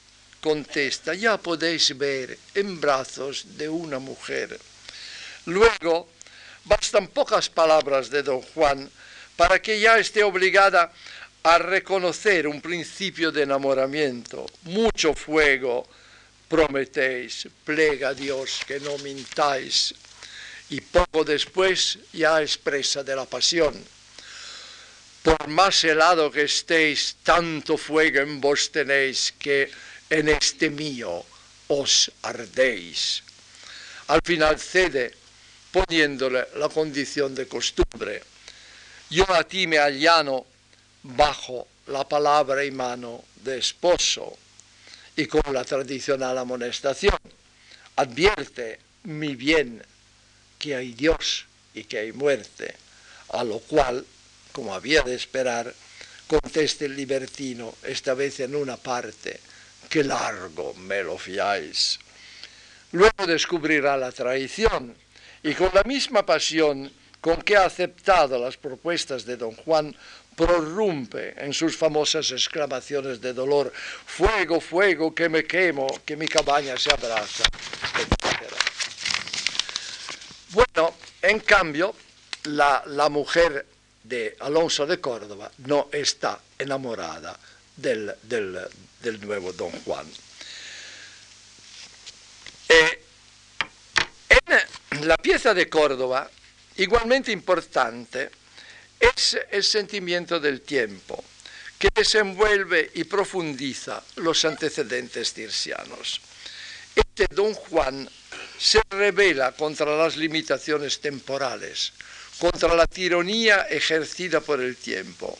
[0.43, 4.59] Contesta, ya podéis ver, en brazos de una mujer.
[5.45, 6.09] Luego,
[6.65, 8.91] bastan pocas palabras de don Juan
[9.37, 10.91] para que ya esté obligada
[11.43, 14.45] a reconocer un principio de enamoramiento.
[14.63, 15.87] Mucho fuego
[16.49, 19.95] prometéis, plega a Dios que no mintáis
[20.69, 23.73] y poco después ya expresa de la pasión.
[25.23, 29.71] Por más helado que estéis, tanto fuego en vos tenéis que
[30.13, 31.25] en este mío
[31.69, 33.23] os ardéis.
[34.13, 35.11] Al final cede
[35.71, 38.21] poniéndole la condición de costumbre.
[39.09, 40.45] Yo a ti me allano
[41.01, 44.37] bajo la palabra y mano de esposo
[45.15, 47.17] y con la tradicional amonestación.
[47.95, 49.81] Advierte mi bien
[50.59, 52.75] que hay Dios y que hay muerte,
[53.29, 54.05] a lo cual,
[54.51, 55.73] como había de esperar,
[56.27, 59.39] conteste el libertino, esta vez en una parte,
[59.93, 61.99] que largo me lo fiáis.
[62.93, 64.97] Luego descubrirá la traición
[65.43, 69.95] y con la misma pasión con que ha aceptado las propuestas de don Juan,
[70.35, 76.75] prorrumpe en sus famosas exclamaciones de dolor, fuego, fuego, que me quemo, que mi cabaña
[76.75, 77.43] se abraza,
[80.49, 81.93] bueno, en cambio,
[82.45, 83.67] la, mujer
[84.03, 87.37] de Alonso de Córdoba no está enamorada
[87.75, 88.15] del,
[89.21, 90.07] nuevo Don Juan.
[92.69, 93.03] Eh,
[94.89, 96.29] en la pieza de Córdoba,
[96.77, 98.29] igualmente importante,
[98.99, 101.23] es el sentimiento del tiempo,
[101.77, 106.21] que desenvuelve y profundiza los antecedentes tirsianos.
[106.95, 108.09] Este Don Juan
[108.57, 111.91] se revela contra las limitaciones temporales,
[112.39, 115.37] contra la tiranía ejercida por el tiempo.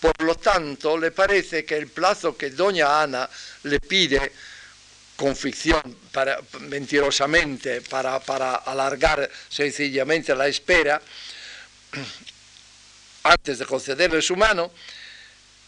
[0.00, 3.28] Por lo tanto, le parece que el plazo que doña Ana
[3.64, 4.32] le pide
[5.16, 5.82] con ficción,
[6.60, 11.02] mentirosamente, para, para alargar sencillamente la espera,
[13.24, 14.70] antes de concederle su mano,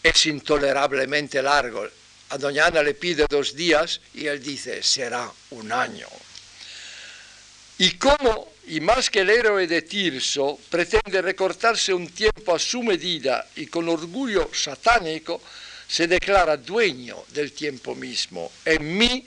[0.01, 1.85] es intolerablemente largo.
[2.29, 6.07] A doña Ana le pide dos días y él dice, será un año.
[7.77, 12.83] Y cómo, y más que el héroe de Tirso, pretende recortarse un tiempo a su
[12.83, 15.41] medida y con orgullo satánico,
[15.87, 18.51] se declara dueño del tiempo mismo.
[18.63, 19.25] En mí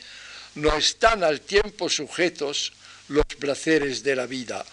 [0.54, 2.72] no están al tiempo sujetos
[3.08, 4.64] los placeres de la vida.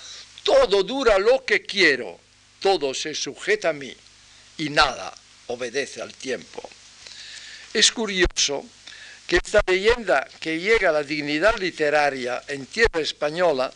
[0.44, 2.20] Todo dura lo que quiero,
[2.60, 3.94] todo se sujeta a mí
[4.58, 5.14] y nada
[5.48, 6.62] obedece al tiempo.
[7.74, 8.66] Es curioso
[9.32, 13.72] que esta leyenda que llega a la dignidad literaria en tierra española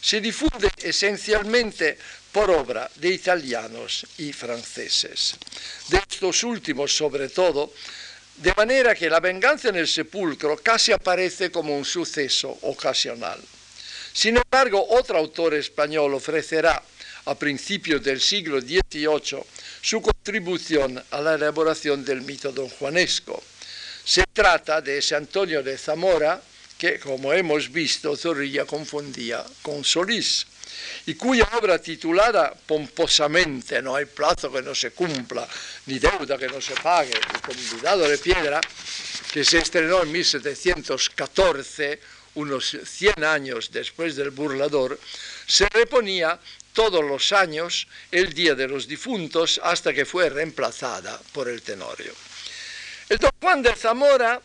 [0.00, 1.96] se difunde esencialmente
[2.32, 5.36] por obra de italianos y franceses.
[5.90, 7.72] De estos últimos, sobre todo,
[8.38, 13.40] de manera que la venganza en el sepulcro casi aparece como un suceso ocasional.
[14.12, 16.82] Sin embargo, otro autor español ofrecerá
[17.26, 19.40] a principios del siglo XVIII
[19.82, 23.40] su contribución a la elaboración del mito don Juanesco.
[24.06, 26.40] Se trata de ese Antonio de Zamora
[26.78, 30.46] que, como hemos visto, Zorrilla confundía con Solís
[31.06, 35.48] y cuya obra titulada pomposamente No hay plazo que no se cumpla,
[35.86, 38.60] ni deuda que no se pague, el convidado de piedra,
[39.32, 41.98] que se estrenó en 1714,
[42.36, 45.00] unos 100 años después del burlador,
[45.48, 46.38] se reponía
[46.72, 52.14] todos los años el Día de los Difuntos hasta que fue reemplazada por el Tenorio.
[53.08, 54.40] El don Juan de Zamora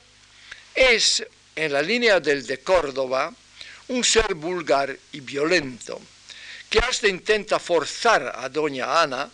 [0.76, 3.34] es, en la línea del de Córdoba,
[3.88, 6.00] un ser vulgar y violento,
[6.69, 9.30] que hasta intenta forzar a doña Ana,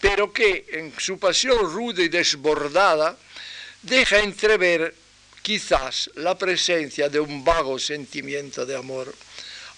[0.00, 3.16] pero que en su pasión ruda y desbordada
[3.82, 4.92] deja entrever
[5.42, 9.14] quizás la presencia de un vago sentimiento de amor,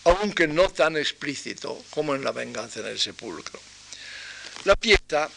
[0.05, 3.61] aunque no tan explícito como en la venganza en el sepulcro.
[4.65, 5.29] La pieza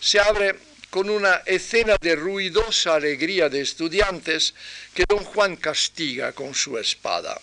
[0.00, 4.54] se abre con una escena de ruidosa alegría de estudiantes
[4.94, 7.36] que don Juan castiga con su espada.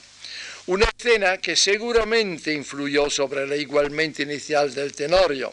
[0.68, 5.52] Una escena que seguramente influyó sobre la igualmente inicial del Tenorio.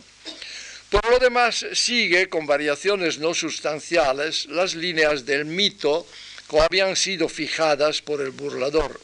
[0.89, 6.07] Por lo demás, sigue con variaciones no sustanciales las líneas del mito
[6.49, 9.01] que habían sido fijadas por el burlador.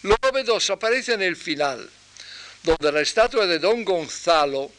[0.00, 1.86] Lo novedoso aparece en el final,
[2.62, 4.72] donde la estatua de don Gonzalo,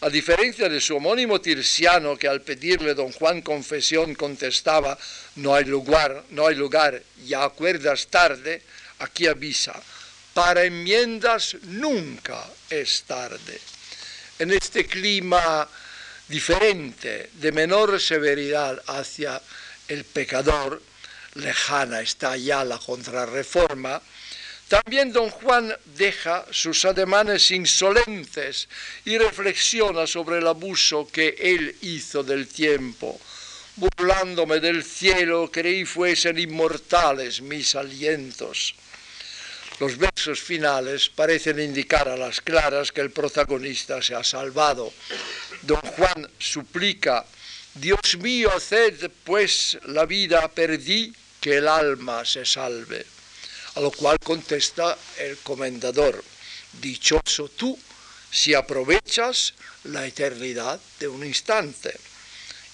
[0.00, 4.98] a diferencia de su homónimo Tirsiano, que al pedirle don Juan confesión contestaba,
[5.36, 8.62] no hay lugar, no hay lugar, ya acuerdas tarde,
[8.98, 9.80] aquí avisa,
[10.34, 13.58] para enmiendas nunca es tarde.
[14.38, 15.66] En este clima
[16.28, 19.40] diferente, de menor severidad hacia
[19.88, 20.82] el pecador,
[21.34, 24.02] lejana está ya la contrarreforma,
[24.68, 28.68] también don Juan deja sus ademanes insolentes
[29.04, 33.20] y reflexiona sobre el abuso que él hizo del tiempo.
[33.76, 38.74] Burlándome del cielo, creí fuesen inmortales mis alientos.
[39.78, 44.92] Los versos finales parecen indicar a las claras que el protagonista se ha salvado.
[45.62, 47.24] Don Juan suplica,
[47.74, 53.04] Dios mío, haced pues la vida, perdí, que el alma se salve.
[53.76, 56.24] A lo cual contesta el comendador,
[56.80, 57.78] dichoso tú
[58.30, 61.94] si aprovechas la eternidad de un instante.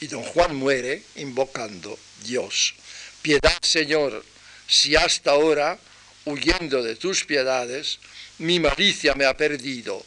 [0.01, 2.75] Y don Juan muere invocando Dios.
[3.21, 4.25] Piedad, Señor,
[4.67, 5.79] si hasta ahora
[6.25, 7.99] huyendo de tus piedades,
[8.39, 10.05] mi malicia me ha perdido,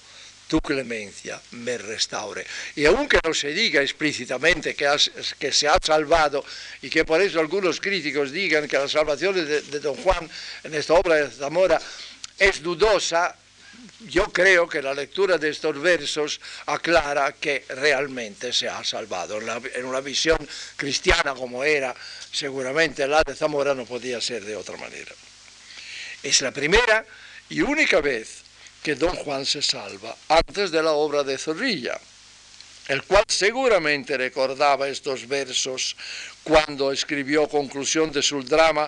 [0.56, 2.46] tu clemencia me restaure.
[2.78, 6.46] Y aunque no se diga explícitamente que, se ha salvado
[6.82, 10.30] y que por eso algunos críticos digan que la salvación de, don Juan
[10.64, 11.82] en esta obra de Zamora
[12.40, 13.36] es dudosa,
[14.08, 19.40] yo creo que la lectura de estos versos aclara que realmente se ha salvado.
[19.42, 20.38] En, una visión
[20.78, 21.94] cristiana como era,
[22.32, 25.14] seguramente la de Zamora no podía ser de otra manera.
[26.24, 27.06] Es la primera
[27.50, 28.45] y única vez
[28.86, 32.00] que don Juan se salva, antes de la obra de Zorrilla,
[32.88, 35.98] el cual seguramente recordaba estos versos
[36.44, 38.88] cuando escribió conclusión de su drama,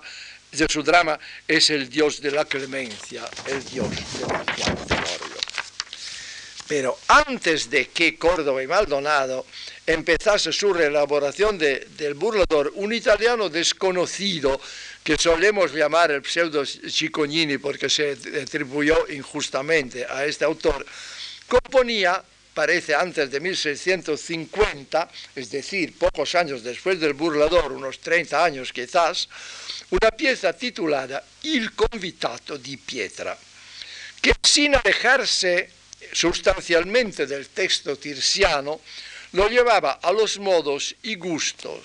[0.52, 4.76] de su drama es el Dios de la clemencia, el Dios de don Juan.
[6.68, 9.48] Pero antes de que Córdoba y Maldonado
[9.88, 14.62] empezase su reelaboración de, del burlador, un italiano desconocido
[15.08, 18.12] que solemos llamar el pseudo Cicognini porque se
[18.43, 20.86] atribuyó injustamente a este autor,
[21.48, 22.22] componía,
[22.54, 29.30] parece antes de 1650, es decir, pocos años después del burlador, unos 30 años quizás,
[29.91, 33.38] una pieza titulada Il convitato di Pietra,
[34.20, 35.72] que sin alejarse
[36.12, 38.82] sustancialmente del texto tirsiano,
[39.32, 41.80] lo llevaba a los modos y gustos,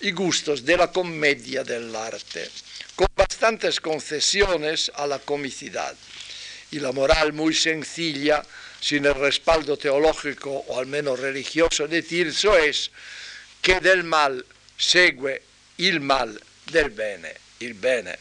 [0.00, 2.65] y gustos de la comedia dell'arte
[3.36, 5.94] bastantes concesiones a la comicidad.
[6.70, 8.42] Y la moral muy sencilla,
[8.80, 12.90] sin el respaldo teológico o al menos religioso de Tirso, es
[13.60, 14.42] que del mal
[14.78, 15.42] segue
[15.76, 16.40] il mal
[16.72, 18.16] del bene, il bene.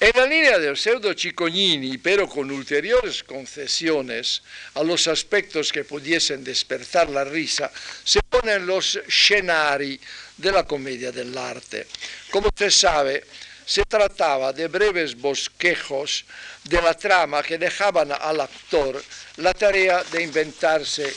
[0.00, 4.42] En la línea del pseudo Cicognini, pero con ulteriores concesiones
[4.74, 7.72] a los aspectos que pudiesen despertar la risa,
[8.04, 9.98] se ponen los scenari
[10.36, 11.86] de la commedia dell'arte.
[12.30, 13.24] Come se sabe,
[13.68, 16.24] se trataba de breves bosquejos
[16.64, 19.04] de la trama que dejaban al actor
[19.36, 21.14] la tarea de inventarse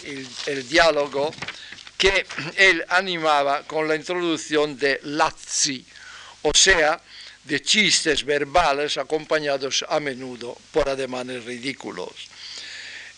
[0.48, 1.34] el, diálogo
[1.98, 2.26] que
[2.58, 5.86] él animaba con la introducción de lazzi,
[6.42, 7.00] o sea,
[7.46, 12.12] de chistes verbales acompañados a menudo por ademanes ridículos.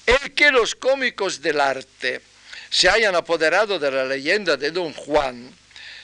[0.05, 2.21] El que los cómicos del arte
[2.69, 5.62] se hayan apoderado de la leyenda de Don Juan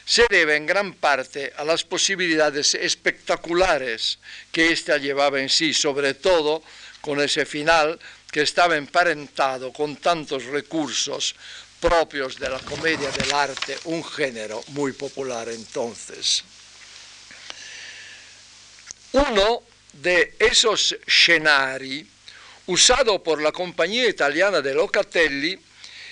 [0.10, 4.18] se debe en gran parte a las posibilidades espectaculares
[4.52, 6.64] que ésta llevaba en sí, sobre todo
[7.00, 8.00] con ese final
[8.32, 11.36] que estaba emparentado con tantos recursos
[11.80, 16.44] propios de la comedia del arte, un género muy popular entonces.
[19.12, 19.62] Uno
[19.94, 22.04] de esos scenari,
[22.66, 25.60] usado por la compañía italiana de Locatelli,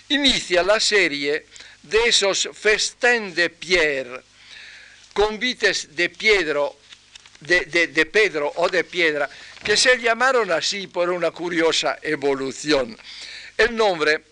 [0.09, 1.47] inicia la serie
[1.89, 4.21] de esos festén de Pierre,
[5.13, 6.75] convites de, Piedro,
[7.39, 9.29] de, de, Pedro o de Piedra,
[9.63, 12.97] que se llamaron así por una curiosa evolución.
[13.57, 14.23] El nombre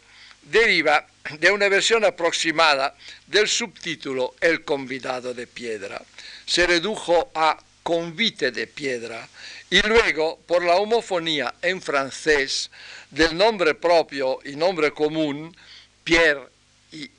[0.43, 1.07] deriva
[1.39, 2.95] de una versión aproximada
[3.25, 6.01] del subtítulo El convidado de piedra.
[6.45, 9.27] Se redujo a convite de piedra
[9.69, 12.69] y luego por la homofonía en francés
[13.09, 15.55] del nombre propio y nombre común,
[16.03, 16.54] Pierre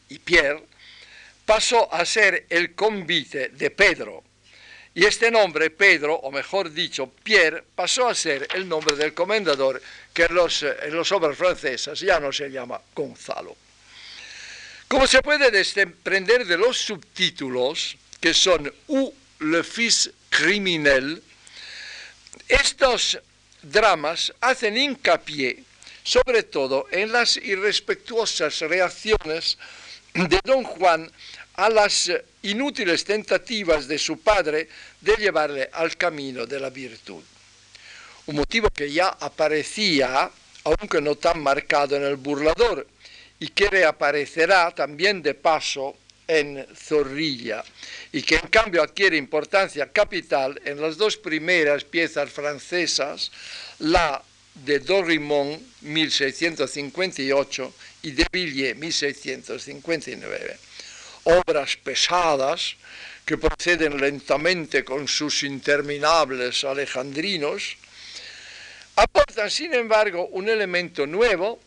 [0.09, 0.63] y, Pierre,
[1.45, 4.25] pasó a ser el convite de Pedro.
[4.95, 9.81] Y este nombre, Pedro, o mejor dicho, Pierre, pasó a ser el nombre del comendador
[10.15, 13.57] que en, los, en las obras francesas ya no se llama Gonzalo.
[14.89, 21.23] Como se puede desprender de los subtítulos, que son U le fils criminel,
[22.49, 23.19] estos
[23.63, 25.65] dramas hacen hincapié
[26.07, 29.59] sobre todo en las irrespetuosas reacciones
[30.15, 31.11] de don Juan
[31.55, 34.69] a las inútiles tentativas de su padre
[35.01, 37.25] de llevarle al camino de la virtud.
[38.27, 40.31] Un motivo que ya aparecía,
[40.63, 42.87] aunque no tan marcado en el burlador,
[43.41, 45.97] y que reaparecerá también de paso
[46.29, 47.65] en Zorrilla,
[48.13, 53.33] y que en cambio adquiere importancia capital en las dos primeras piezas francesas,
[53.81, 54.23] la
[54.65, 60.59] de Dorimon 1658 y de Villiers 1659.
[61.25, 62.77] Obras pesadas
[63.25, 67.77] que proceden lentamente con sus interminables alejandrinos,
[68.95, 71.61] aportan sin embargo un elemento nuevo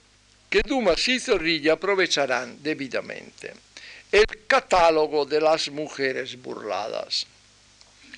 [0.49, 3.53] que Dumas y Zorrilla aprovecharán debidamente,
[4.11, 7.27] el catálogo de las mujeres burladas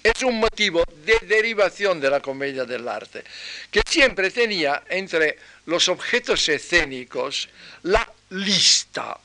[0.03, 3.23] es un motivo de derivación de la comedia del arte,
[3.69, 7.49] que siempre tenía entre los objetos escénicos
[7.83, 9.19] la lista,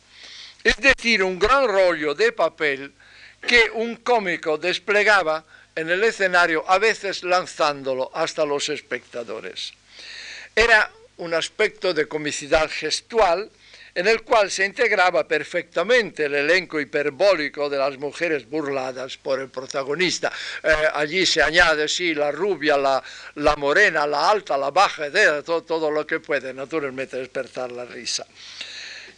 [0.62, 2.92] es decir, un gran rollo de papel
[3.40, 9.72] que un cómico desplegaba en el escenario, a veces lanzándolo hasta los espectadores.
[10.54, 13.50] Era un aspecto de comicidad gestual
[13.96, 19.48] en el cual se integraba perfectamente el elenco hiperbólico de las mujeres burladas por el
[19.48, 20.30] protagonista.
[20.62, 25.06] Eh, allí se añade, sí, la rubia, la, morena, la alta, la baja,
[25.42, 28.26] todo, todo lo que puede naturalmente despertar la risa.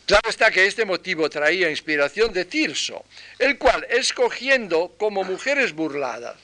[0.06, 3.04] Claro está que este motivo traía inspiración de Tirso,
[3.36, 6.36] el cual, escogiendo como mujeres burladas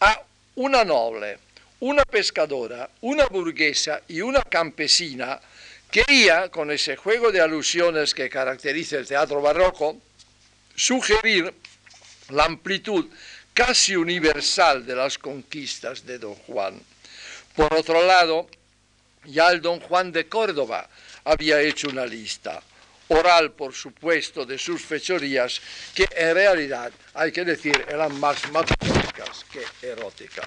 [0.00, 0.22] a
[0.54, 1.38] una noble,
[1.80, 5.38] una pescadora, una burguesa y una campesina,
[5.90, 9.96] Quería, con ese juego de alusiones que caracteriza el teatro barroco,
[10.74, 11.52] sugerir
[12.30, 13.06] la amplitud
[13.54, 16.80] casi universal de las conquistas de Don Juan.
[17.54, 18.48] Por otro lado,
[19.24, 20.88] ya el Don Juan de Córdoba
[21.24, 22.62] había hecho una lista,
[23.08, 25.60] oral por supuesto, de sus fechorías,
[25.94, 30.46] que en realidad, hay que decir, eran más matrísticas que eróticas.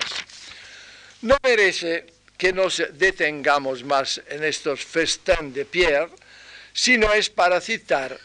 [1.21, 2.05] No merece
[2.39, 6.09] que nos detengamos más en estos festins de Pierre,
[6.71, 8.17] sino es para citar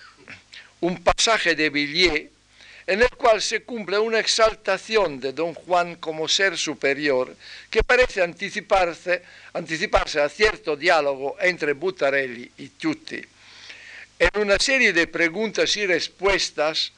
[0.81, 2.31] un pasaje de Villiers
[2.87, 7.35] en el cual se cumple una exaltación de don Juan como ser superior
[7.69, 9.21] que parece anticiparse,
[9.53, 13.21] anticiparse a cierto diálogo entre Buttarelli y Tutti.
[14.17, 16.93] En una serie de preguntas y respuestas,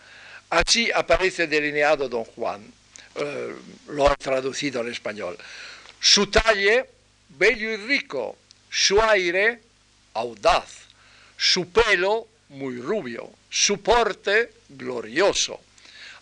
[0.51, 2.63] así aparece delineado don Juan,
[3.15, 3.55] eh,
[3.89, 5.39] lo ha traducido en español.
[5.99, 6.96] Su talle
[7.39, 8.37] bello y rico,
[8.71, 9.61] su aire
[10.15, 10.87] audaz,
[11.37, 15.61] su pelo muy rubio, su porte glorioso.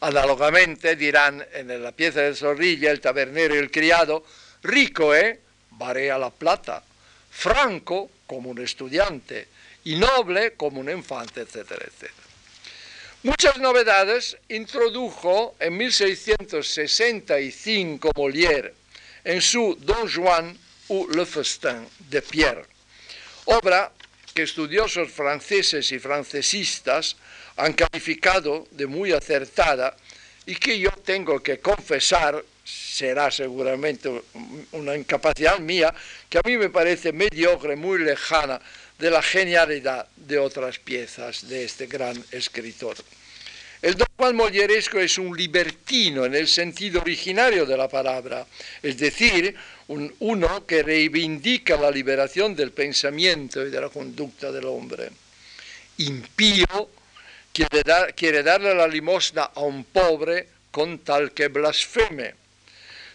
[0.00, 4.24] Análogamente dirán en la pieza de Zorrilla el tabernero y el criado,
[4.62, 5.38] rico, ¿eh?
[5.70, 6.82] Varea la plata,
[7.30, 9.46] franco como un estudiante
[9.84, 12.14] y noble como un infante, etcétera, etcétera.
[13.22, 18.74] Muchas novedades introdujo en 1665 Molière
[19.24, 20.58] en su Don Juan
[20.88, 22.64] ou Le Festin de Pierre,
[23.46, 23.92] obra
[24.34, 27.16] que estudiosos franceses y francesistas
[27.56, 29.96] han calificado de muy acertada
[30.44, 34.10] y que yo tengo que confesar, será seguramente
[34.72, 35.94] una incapacidad mía,
[36.28, 38.60] que a mí me parece mediocre, muy lejana
[38.98, 42.96] de la genialidad de otras piezas de este gran escritor.
[43.82, 48.46] El don Juan Molleresco es un libertino en el sentido originario de la palabra,
[48.82, 49.54] es decir,
[49.88, 55.10] un, uno que reivindica la liberación del pensamiento y de la conducta del hombre.
[55.98, 56.90] Impío
[57.52, 62.34] quiere, quiere darle la limosna a un pobre con tal que blasfeme.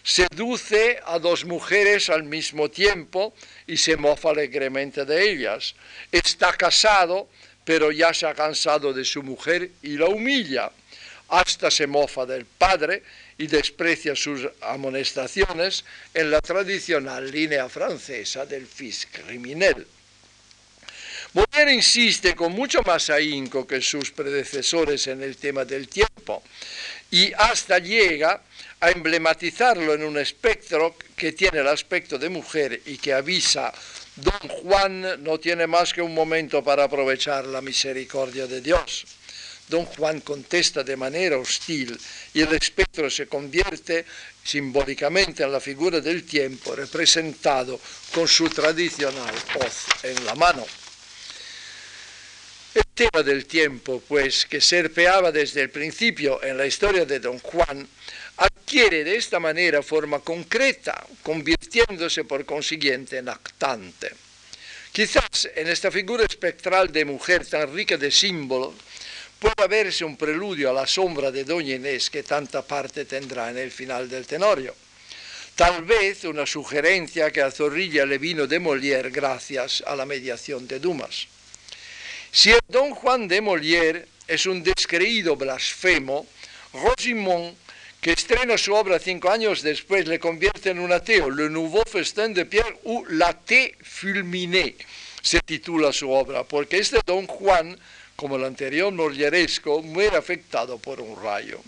[0.02, 3.34] Seduce a dos mujeres al mismo tiempo
[3.66, 5.74] y se mofa alegremente de ellas.
[6.10, 7.28] Está casado,
[7.64, 10.72] pero ya se ha cansado de su mujer y la humilla.
[11.28, 13.02] Hasta se mofa del padre
[13.40, 15.82] y desprecia sus amonestaciones
[16.12, 19.86] en la tradicional línea francesa del fisc criminel.
[21.32, 26.42] Molière insiste con mucho más ahínco que sus predecesores en el tema del tiempo
[27.10, 28.42] y hasta llega
[28.78, 33.72] a emblematizarlo en un espectro que tiene el aspecto de mujer y que avisa
[34.16, 39.06] Don Juan no tiene más que un momento para aprovechar la misericordia de Dios.
[39.70, 41.96] Don Juan contesta de manera hostil
[42.34, 44.04] y el espectro se convierte
[44.44, 47.80] simbólicamente en la figura del tiempo representado
[48.14, 50.64] con su tradicional hoz en la mano.
[52.72, 57.40] El tema del tiempo, pues, que serpeaba desde el principio en la historia de Don
[57.40, 57.88] Juan,
[58.36, 64.12] adquiere de esta manera forma concreta, convirtiéndose por consiguiente en actante.
[64.92, 68.74] Quizás en esta figura espectral de mujer tan rica de símbolos
[69.40, 73.56] pueda verse un preludio a la sombra de Doña Inés que tanta parte tendrá en
[73.56, 74.76] el final del Tenorio.
[75.56, 80.68] Tal vez una sugerencia que a Zorrilla le vino de Molière gracias a la mediación
[80.68, 81.26] de Dumas.
[82.30, 86.26] Si el don Juan de Molière es un descreído blasfemo,
[86.72, 87.56] Rosimond,
[88.00, 91.28] que estrena su obra cinco años después, le convierte en un ateo.
[91.28, 94.76] Le Nouveau Festin de Pierre ou La Té Fulminé
[95.20, 97.78] se titula su obra, porque este don Juan,
[98.20, 101.58] como el anterior molieresco, muere afectado por un rayo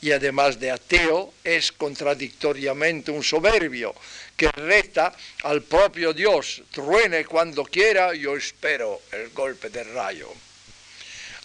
[0.00, 3.94] y además de ateo es contradictoriamente un soberbio
[4.34, 10.32] que reta al propio Dios, truene cuando quiera, yo espero el golpe del rayo.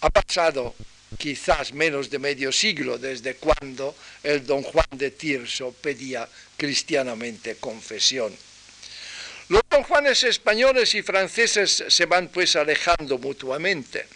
[0.00, 0.74] Ha pasado
[1.18, 6.26] quizás menos de medio siglo desde cuando el don Juan de Tirso pedía
[6.56, 8.34] cristianamente confesión.
[9.48, 14.06] Los don Juanes españoles y franceses se van pues alejando mutuamente,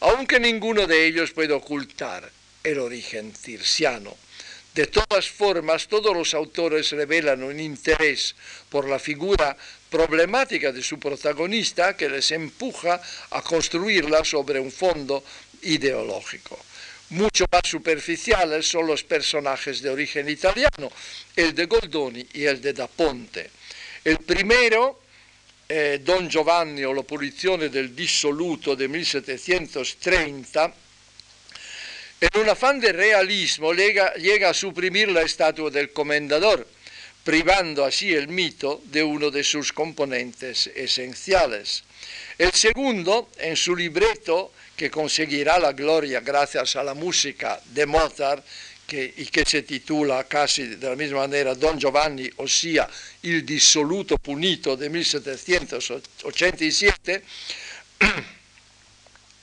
[0.00, 2.30] aunque ninguno de ellos puede ocultar
[2.62, 4.16] el origen circiano.
[4.72, 8.36] De todas formas, todos los autores revelan un interés
[8.68, 9.56] por la figura
[9.90, 15.24] problemática de su protagonista que les empuja a construirla sobre un fondo
[15.62, 16.58] ideológico.
[17.10, 20.92] Mucho más superficiales son los personajes de origen italiano,
[21.34, 23.55] el de Goldoni y el de Da Ponte.
[24.06, 25.00] El primero,
[25.68, 30.74] eh, Don Giovanni o la punizione del dissoluto de 1730,
[32.20, 36.68] en un afán de realismo llega, llega, a suprimir la estatua del comendador,
[37.24, 41.82] privando así el mito de uno de sus componentes esenciales.
[42.38, 48.46] El segundo, en su libreto, que conseguirá la gloria gracias a la música de Mozart,
[48.86, 52.88] que, y que se titula casi de la misma manera Don Giovanni, ossia
[53.22, 57.22] Il dissoluto punito de 1787,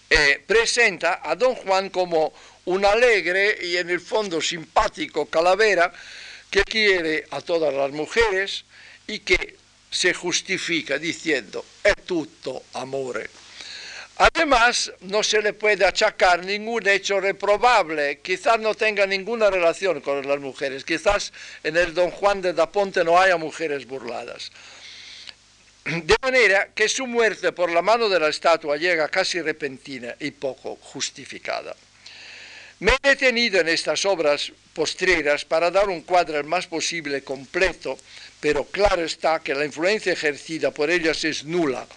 [0.10, 2.34] eh, presenta a Don Juan como
[2.66, 5.92] un alegre y en el fondo simpático calavera
[6.50, 8.64] que quiere a todas las mujeres
[9.08, 9.58] y que
[9.92, 13.43] se justifica diciendo es tutto amore.
[14.18, 20.28] Además, no se le puede achacar ningún hecho reprobable, quizás no tenga ninguna relación con
[20.28, 21.34] las mujeres, quizás
[21.64, 24.52] en el Don Juan de Daponte no haya mujeres burladas.
[25.86, 30.32] De manera que su muerte por la mano de la estatua llega casi repentina y
[30.32, 31.76] poco justificada.
[32.80, 37.98] Me he detenido en estas obras postreras para dar un cuadro el más posible completo,
[38.40, 41.88] pero claro está que la influencia ejercida por ellas es nula,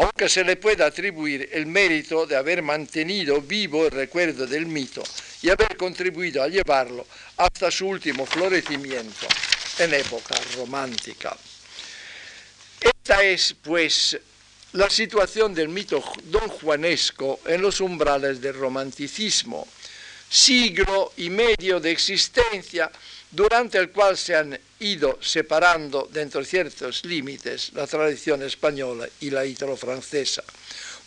[0.00, 5.02] aunque se le pueda atribuir el mérito de haber mantenido vivo el recuerdo del mito
[5.42, 9.26] y haber contribuido a llevarlo hasta su último florecimiento
[9.78, 11.36] en época romántica.
[12.80, 14.18] Esta es, pues,
[14.72, 19.68] la situación del mito don Juanesco en los umbrales del romanticismo,
[20.30, 22.90] siglo y medio de existencia
[23.30, 29.30] durante el cual se han ido separando dentro de ciertos límites la tradición española y
[29.30, 30.42] la italo-francesa.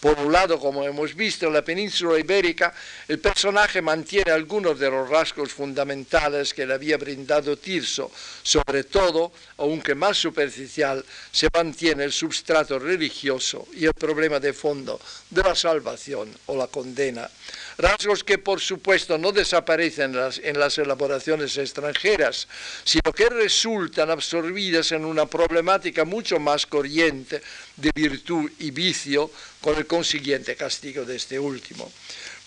[0.03, 2.73] Por un lado, como hemos visto, en la península ibérica
[3.07, 8.11] el personaje mantiene algunos de los rasgos fundamentales que le había brindado Tirso,
[8.43, 14.99] sobre todo, aunque más superficial, se mantiene el substrato religioso y el problema de fondo
[15.29, 17.29] de la salvación o la condena
[17.77, 22.47] rasgos que por supuesto no desaparecen en las, elaboraciones extranjeras,
[22.83, 27.41] sino que resultan absorbidas en una problemática mucho más corriente
[27.77, 31.89] de virtud y vicio, con el consiguiente castigo de este último.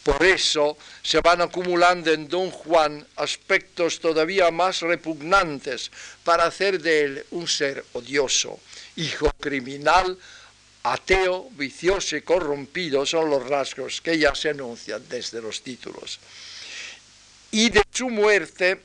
[0.03, 5.91] Por eso se van acumulando en Don Juan aspectos todavía más repugnantes
[6.23, 8.61] para hacer de él un ser odioso,
[8.95, 10.17] hijo criminal,
[10.93, 16.19] ateo, vicioso y corrompido son los rasgos que ya se anuncian desde los títulos.
[17.51, 18.81] Y de su muerte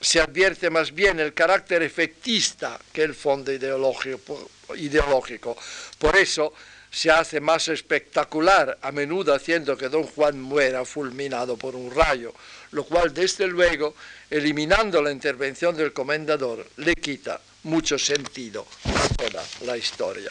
[0.00, 5.56] se advierte más bien el carácter efectista que el fondo ideológico.
[5.98, 6.52] Por eso
[6.90, 12.34] se hace más espectacular, a menudo haciendo que don Juan muera fulminado por un rayo,
[12.72, 13.94] lo cual desde luego,
[14.28, 20.30] eliminando la intervención del comendador, le quita mucho sentido a toda la historia.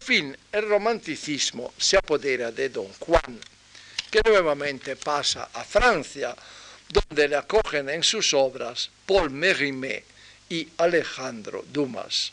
[0.00, 3.38] Fin, el romanticismo se apodera de don Juan,
[4.10, 6.34] que nuevamente pasa a Francia,
[6.88, 10.04] donde le acogen en sus obras Paul Mérimée
[10.48, 12.32] y Alejandro Dumas,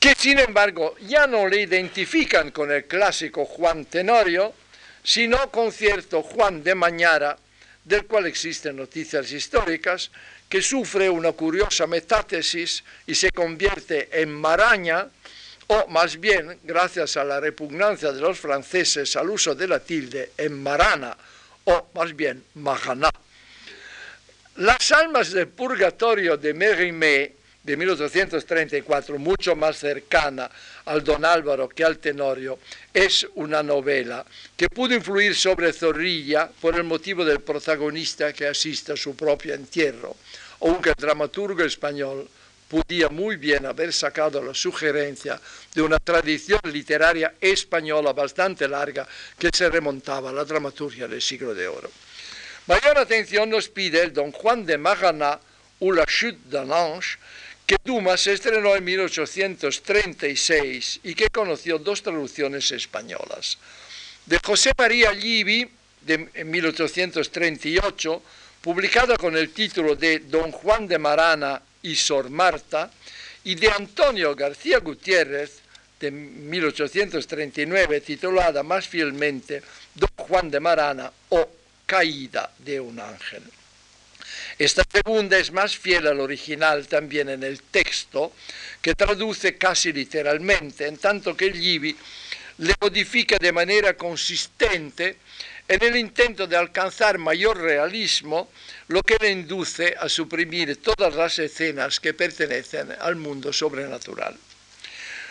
[0.00, 4.54] que sin embargo ya no le identifican con el clásico Juan Tenorio,
[5.02, 7.36] sino con cierto Juan de Mañara,
[7.84, 10.10] del cual existen noticias históricas,
[10.48, 15.08] que sufre una curiosa metátesis y se convierte en maraña,
[15.68, 20.32] o más bien, gracias a la repugnancia de los franceses al uso de la tilde,
[20.36, 21.16] en Marana,
[21.64, 23.10] o más bien Mahaná.
[24.56, 27.34] Las almas del purgatorio de Mérimée
[27.64, 30.50] de 1834, mucho más cercana
[30.84, 32.58] al Don Álvaro que al Tenorio,
[32.92, 38.92] es una novela que pudo influir sobre Zorrilla por el motivo del protagonista que asiste
[38.92, 40.14] a su propio entierro,
[40.60, 42.28] aunque el dramaturgo español
[42.74, 45.40] podía muy bien haber sacado la sugerencia
[45.72, 49.06] de una tradición literaria española bastante larga
[49.38, 51.88] que se remontaba a la dramaturgia del siglo de oro.
[52.66, 55.38] Mayor atención nos pide el Don Juan de Maganá
[55.78, 57.14] ou la chute d'un ange,
[57.64, 63.56] que Dumas estrenó en 1836 y que conoció dos traducciones españolas.
[64.26, 65.70] De José María Llivi,
[66.00, 68.20] de, en 1838,
[68.62, 72.90] publicada con el título de Don Juan de Marana y Sor Marta,
[73.44, 75.60] y de Antonio García Gutiérrez,
[76.00, 79.62] de 1839, titulada más fielmente
[79.94, 81.48] Don Juan de Marana o
[81.86, 83.42] Caída de un ángel.
[84.58, 88.32] Esta segunda es más fiel al original también en el texto,
[88.80, 91.96] que traduce casi literalmente, en tanto que Givi
[92.58, 95.16] le modifica de manera consistente
[95.66, 98.50] en el intento de alcanzar mayor realismo,
[98.88, 104.36] lo que le induce a suprimir todas las escenas que pertenecen al mundo sobrenatural.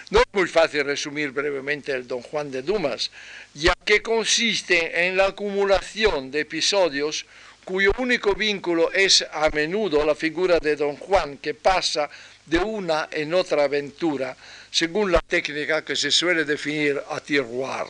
[0.09, 3.11] No es muy fácil resumir brevemente el Don Juan de Dumas,
[3.53, 7.25] ya que consiste en la acumulación de episodios
[7.63, 12.09] cuyo único vínculo es a menudo la figura de Don Juan, que pasa
[12.45, 14.35] de una en otra aventura,
[14.69, 17.85] según la técnica que se suele definir a tiroir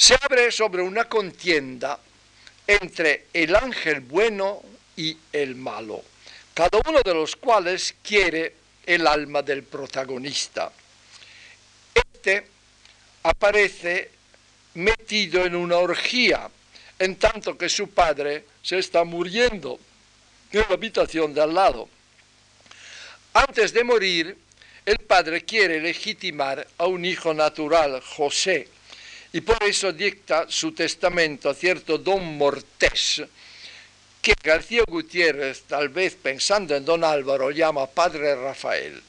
[0.00, 2.00] se abre sobre una contienda
[2.66, 4.62] entre el ángel bueno
[4.96, 6.02] y el malo,
[6.54, 8.54] cada uno de los cuales quiere
[8.86, 10.72] el alma del protagonista.
[11.94, 12.46] Este
[13.24, 14.10] aparece
[14.72, 16.48] metido en una orgía,
[16.98, 19.78] en tanto que su padre se está muriendo
[20.50, 21.90] en la habitación de al lado.
[23.34, 24.34] Antes de morir,
[24.86, 28.66] el padre quiere legitimar a un hijo natural, José,
[29.32, 33.22] y por eso dicta su testamento a cierto don Mortés,
[34.20, 39.00] que García Gutiérrez, tal vez pensando en don Álvaro, llama Padre Rafael.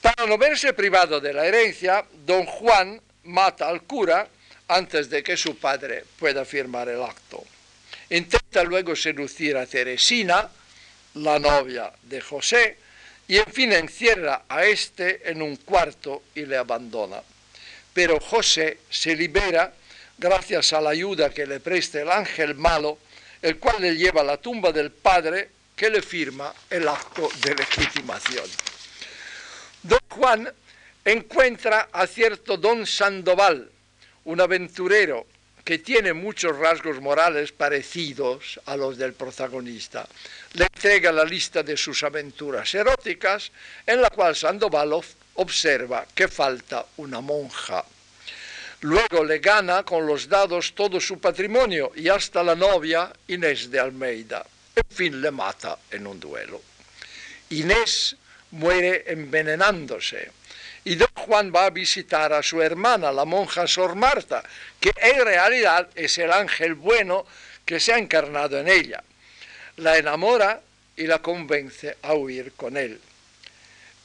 [0.00, 4.26] Para no verse privado de la herencia, don Juan mata al cura
[4.68, 7.44] antes de que su padre pueda firmar el acto.
[8.10, 10.48] Intenta luego seducir a Teresina,
[11.14, 12.78] la novia de José,
[13.28, 17.22] y en fin encierra a este en un cuarto y le abandona
[17.92, 19.72] pero José se libera
[20.18, 22.98] gracias a la ayuda que le presta el ángel malo,
[23.40, 27.54] el cual le lleva a la tumba del padre que le firma el acto de
[27.54, 28.44] legitimación.
[29.82, 30.52] Don Juan
[31.04, 33.68] encuentra a cierto Don Sandoval,
[34.24, 35.26] un aventurero
[35.64, 40.08] que tiene muchos rasgos morales parecidos a los del protagonista.
[40.54, 43.50] Le entrega la lista de sus aventuras eróticas,
[43.86, 44.92] en la cual Sandoval
[45.34, 47.84] observa que falta una monja.
[48.80, 53.78] Luego le gana con los dados todo su patrimonio y hasta la novia Inés de
[53.78, 54.44] Almeida.
[54.74, 56.60] En fin, le mata en un duelo.
[57.50, 58.16] Inés
[58.50, 60.30] muere envenenándose
[60.84, 64.42] y don Juan va a visitar a su hermana, la monja Sor Marta,
[64.80, 67.24] que en realidad es el ángel bueno
[67.64, 69.02] que se ha encarnado en ella.
[69.76, 70.60] La enamora
[70.96, 73.00] y la convence a huir con él.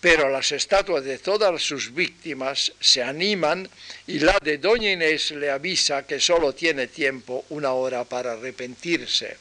[0.09, 3.67] Pero las estatuas de todas sus víctimas se animan
[4.07, 9.35] y la de Doña Inés le avisa que solo tiene tiempo una hora para arrepentirse.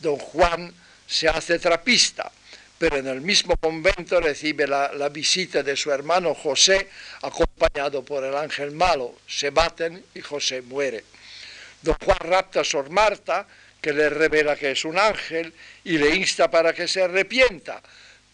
[0.00, 0.74] Don Juan
[1.06, 2.30] se hace trapista
[2.76, 6.90] pero en el mismo convento recibe la, visita de su hermano José,
[7.22, 9.14] acompañado por el ángel malo.
[9.26, 11.02] Se baten y José muere.
[11.80, 13.46] Don Juan rapta a Sor Marta,
[13.80, 17.80] que le revela que es un ángel y le insta para que se arrepienta,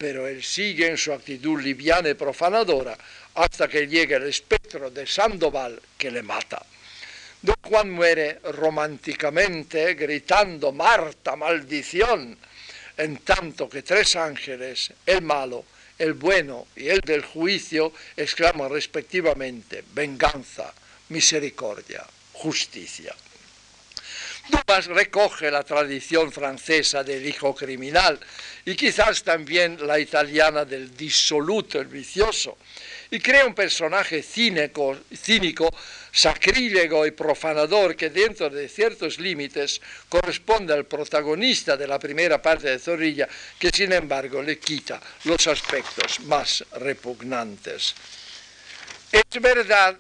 [0.01, 2.96] pero él sigue en su actitud liviana y profanadora
[3.34, 6.64] hasta que llega el espectro de Sandoval que le mata.
[7.42, 12.38] Don Juan muere románticamente gritando Marta, maldición,
[12.96, 15.66] en tanto que tres ángeles, el malo,
[15.98, 20.72] el bueno y el del juicio, exclaman respectivamente venganza,
[21.11, 23.14] misericordia, justicia.
[24.51, 28.18] Dumas recoge la tradición francesa del hijo criminal
[28.64, 32.59] y quizás también la italiana del disoluto, el vicioso,
[33.11, 35.68] y crea un personaje cínico, cínico,
[36.12, 42.68] sacrílego y profanador que dentro de ciertos límites corresponde al protagonista de la primera parte
[42.70, 43.28] de Zorrilla,
[43.59, 47.94] que sin embargo le quita los aspectos más repugnantes.
[49.12, 49.96] Es verdad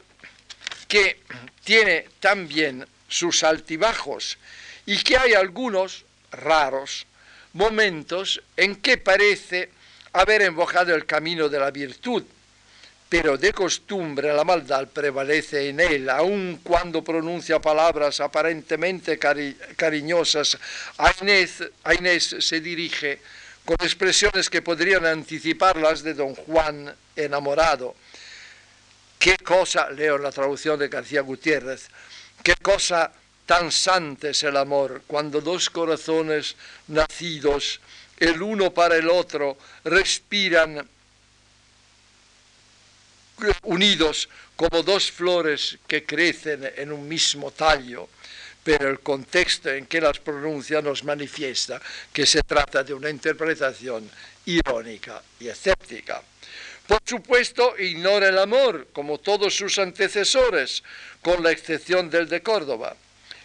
[0.86, 1.20] que
[1.64, 4.38] tiene también sus altibajos
[4.86, 7.06] y que hay algunos raros
[7.52, 9.68] momentos en que parece
[10.12, 12.22] haber embojado el camino de la virtud,
[13.08, 20.56] pero de costumbre la maldad prevalece en él, aun cuando pronuncia palabras aparentemente cariñosas.
[20.98, 23.20] A Inés, a Inés se dirige
[23.64, 27.96] con expresiones que podrían anticipar las de don Juan enamorado.
[29.18, 31.88] Qué cosa, leo la traducción de García Gutiérrez,
[32.42, 33.12] qué cosa
[33.46, 36.54] tan santa es el amor, cuando dos corazones
[36.88, 37.80] nacidos,
[38.18, 40.86] el uno para el otro, respiran
[43.62, 48.08] unidos como dos flores que crecen en un mismo tallo,
[48.62, 51.80] pero el contexto en que las pronuncia nos manifiesta
[52.12, 54.08] que se trata de una interpretación
[54.44, 56.22] irónica y escéptica.
[56.90, 60.82] Por supuesto, ignora el amor, como todos sus antecesores,
[61.22, 62.96] con la excepción del de Córdoba.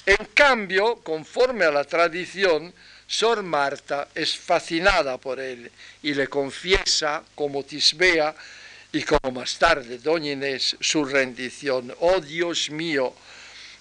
[0.04, 2.74] En cambio, conforme a la tradición,
[3.06, 5.72] Sor Marta es fascinada por él
[6.02, 8.34] y le confiesa, como Tisbea,
[8.92, 11.94] y como más tarde Doña Inés su rendición.
[12.00, 13.14] Oh Dios mío,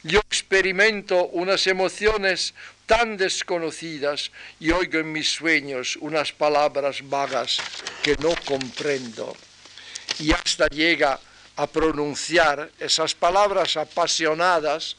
[0.02, 2.52] yo experimento unas emociones
[2.84, 7.62] tan desconocidas y oigo en mis sueños unas palabras vagas
[8.02, 9.34] que no comprendo.
[10.18, 11.18] Y hasta llega
[11.56, 14.96] a pronunciar esas palabras apasionadas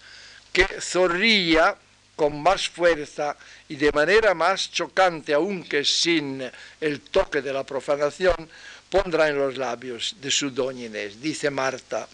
[0.52, 1.76] que Zorrilla
[2.16, 3.36] con más fuerza
[3.68, 6.50] y de manera más chocante, aunque sin
[6.80, 8.50] el toque de la profanación,
[8.90, 11.22] pondrá en los labios de su doña Inés.
[11.22, 12.08] Dice Marta,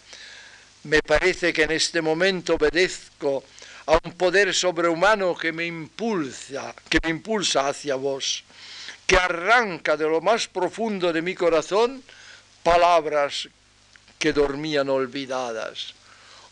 [0.84, 3.44] me parece que en este momento obedezco
[3.86, 8.42] a un poder sobrehumano que me impulsa, que me impulsa hacia vos,
[9.06, 12.02] que arranca de lo más profundo de mi corazón
[12.62, 13.48] palabras
[14.18, 15.94] que dormían olvidadas.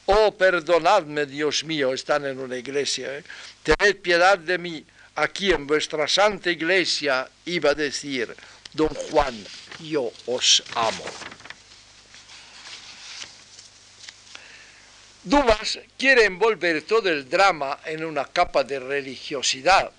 [0.07, 3.25] Oh, perdonadme, Dios mío, están en una iglesia, ¿eh?
[3.63, 4.85] tened piedad de mí,
[5.15, 8.35] aquí en vuestra santa iglesia, iba a decir
[8.73, 9.37] don Juan,
[9.81, 11.05] yo os amo.
[15.23, 19.93] Dumas quiere envolver todo el drama en una capa de religiosidad,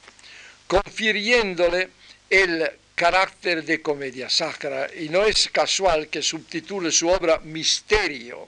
[0.67, 1.89] confiriéndole
[2.29, 8.47] el carácter de comedia sacra, y no es casual que subtitule su obra Misterio,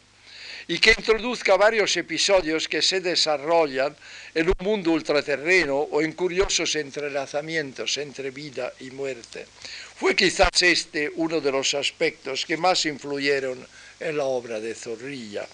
[0.68, 3.95] y que introduzca varios episodios que se desarrollan
[4.36, 9.47] en un mundo ultraterreno o en curiosos entrelazamientos entre vida y muerte.
[9.95, 13.58] Fue quizás este uno de los aspectos que más influyeron
[13.99, 15.47] en la obra de Zorrilla,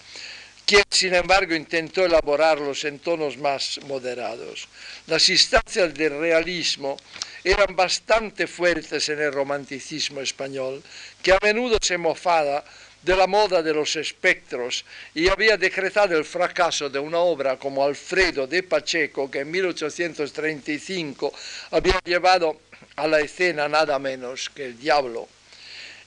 [0.66, 4.68] quien sin embargo intentó elaborarlos en tonos más moderados.
[5.06, 6.98] Las instancias del realismo
[7.44, 10.82] eran bastante fuertes en el romanticismo español,
[11.22, 12.64] que a menudo se mofaba
[13.02, 14.84] de la moda de los espectros
[15.14, 21.32] y había decretado el fracaso de una obra como Alfredo de Pacheco, que en 1835
[21.70, 22.60] había llevado
[22.96, 25.28] a la escena nada menos que el diablo.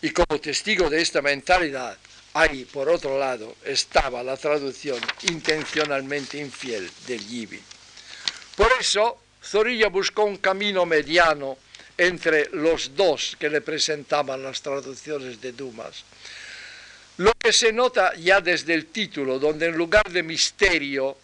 [0.02, 1.98] Y como testigo de esta mentalidad,
[2.34, 7.62] ahí, por otro lado, estaba la traducción intencionalmente infiel del Gibi.
[8.56, 11.58] Por eso, Zorilla buscó un camino mediano
[11.98, 16.04] entre los dos que le presentaban las traducciones de Dumas.
[17.18, 21.16] Lo que se nota ya desde el título, donde en lugar de misterio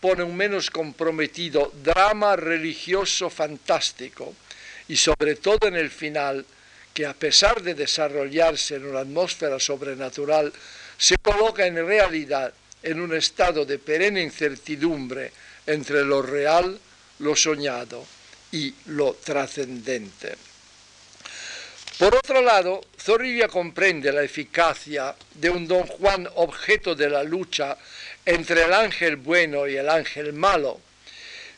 [0.00, 4.34] pone un menos comprometido drama religioso fantástico,
[4.88, 6.44] y sobre todo en el final,
[6.92, 10.52] que a pesar de desarrollarse en una atmósfera sobrenatural,
[10.98, 12.52] se coloca en realidad
[12.82, 15.32] en un estado de perenne incertidumbre
[15.66, 16.78] entre lo real,
[17.18, 18.04] lo soñado
[18.50, 20.36] y lo trascendente.
[21.98, 27.76] Por otro lado, Zorrilla comprende la eficacia de un don Juan objeto de la lucha
[28.24, 30.80] entre el ángel bueno y el ángel malo,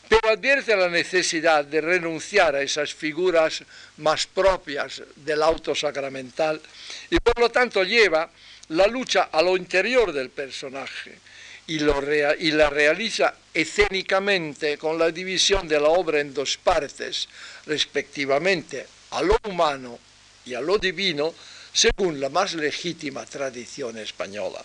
[0.09, 3.63] pero advierte la necesidad de renunciar a esas figuras
[3.99, 6.61] más propias del auto sacramental
[7.09, 8.31] y por lo tanto lleva
[8.69, 11.19] la lucha a lo interior del personaje
[11.67, 17.29] y, la realiza escénicamente con la división de la obra en dos partes,
[17.67, 19.99] respectivamente a lo humano
[20.45, 21.35] y a lo divino
[21.73, 24.63] según la más legítima tradición española.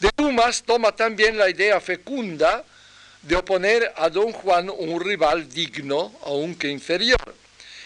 [0.00, 2.64] De Dumas toma también la idea fecunda
[3.22, 7.34] de oponer a don Juan un rival digno, aunque inferior,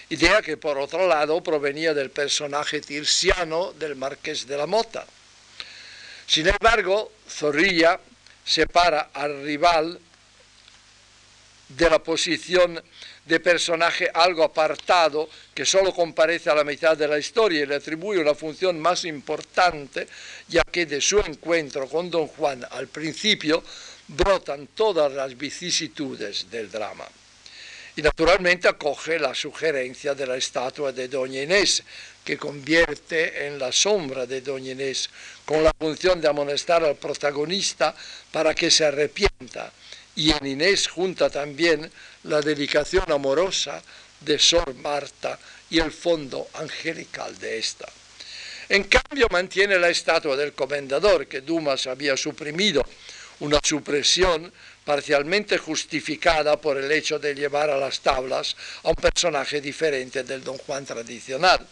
[0.09, 5.05] idea que por otro lado provenía del personaje tirsiano del marqués de la Mota.
[6.27, 8.01] Sin embargo, Zorrilla
[8.45, 9.99] separa al rival
[11.69, 12.83] de la posición
[13.25, 17.75] de personaje algo apartado que solo comparece a la mitad de la historia y le
[17.75, 20.07] atribuye una función más importante,
[20.49, 23.63] ya que de su encuentro con don Juan al principio
[24.09, 27.07] brotan todas las vicisitudes del drama.
[27.97, 31.83] Y naturalmente acoge la sugerencia de la estatua de Doña Inés,
[32.25, 35.09] que convierte en la sombra de Doña Inés,
[35.45, 37.95] con la función de amonestar al protagonista
[38.31, 39.73] para que se arrepienta
[40.17, 41.91] y en Inés junta también
[42.25, 43.83] la dedicación amorosa
[44.21, 45.39] de Sor Marta
[45.71, 47.87] y el fondo angelical de esta.
[48.69, 52.83] En cambio mantiene la estatua del comendador que Dumas había suprimido,
[53.41, 54.53] una supresión
[54.87, 60.45] parcialmente justificada por el hecho de llevar a las tablas a un personaje diferente del
[60.45, 61.67] Don Juan tradicional.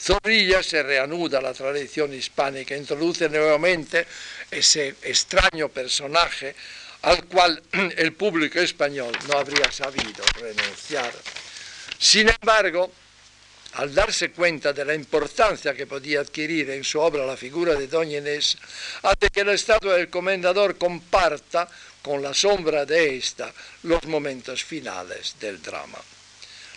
[0.00, 4.06] Zorrilla se reanuda la tradición hispánica, introduce nuevamente
[4.50, 6.54] ese extraño personaje
[7.02, 7.60] al cual
[7.96, 11.12] el público español no habría sabido renunciar.
[11.98, 12.92] Sin embargo,
[13.74, 17.88] al darse cuenta de la importancia que podía adquirir en su obra la figura de
[17.88, 18.56] Doña Inés,
[19.02, 21.68] hace que la estatua del comendador comparta
[22.04, 23.50] con la sombra de ésta
[23.84, 25.98] los momentos finales del drama.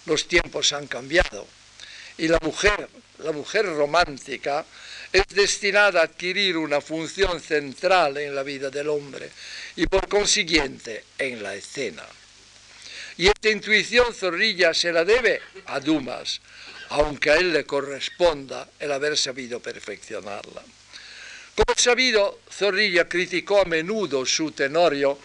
[0.05, 1.45] Los tiempos han cambiado
[2.17, 2.88] y la mujer,
[3.19, 4.65] la mujer romántica,
[5.11, 9.30] es destinada a adquirir una función central en la vida del hombre
[9.75, 12.05] y por consiguiente en la escena.
[13.17, 16.39] Y esta intuición Zorrilla se la debe a Dumas,
[16.88, 20.63] aunque a él le corresponda el haber sabido perfeccionarla.
[21.58, 25.18] Como sabido, Zorrilla criticó a menudo su Tenorio,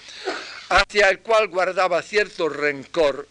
[0.70, 3.28] hacia el cual guardaba cierto rencor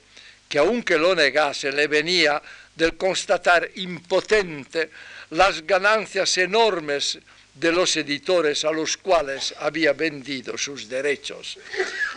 [0.47, 2.39] que aunque lo negase le venía
[2.75, 4.91] del constatar impotente
[5.31, 7.17] las ganancias enormes
[7.55, 11.57] de los editores a los cuales había vendido sus derechos.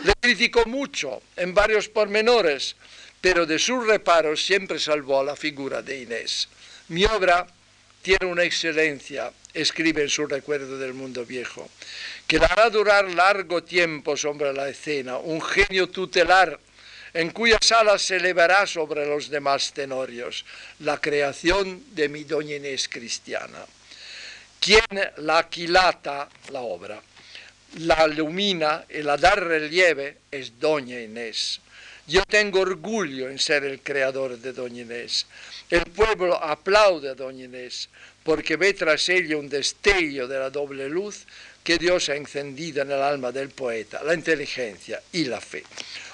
[0.03, 2.75] Le criticó mucho en varios pormenores,
[3.19, 6.47] pero de sus reparos siempre salvó a la figura de Inés.
[6.89, 7.47] Mi obra
[8.03, 11.69] tiene una excelencia, escribe en su recuerdo del mundo viejo,
[12.27, 16.59] que la hará durar largo tiempo sobre la escena, un genio tutelar
[17.15, 20.45] en cuyas alas se elevará sobre los demás tenorios
[20.79, 23.65] la creación de mi doña Inés cristiana.
[24.59, 24.83] Quien
[25.17, 27.01] la aquilata la obra,
[27.77, 31.61] la ilumina y la da relieve es doña Inés.
[32.07, 35.25] Yo tengo orgullo en ser el creador de doña Inés.
[35.69, 37.89] El pueblo aplaude a doña Inés
[38.23, 41.25] porque ve tras ella un destello de la doble luz
[41.63, 45.63] que Dios ha encendido en el alma del poeta, la inteligencia y la fe.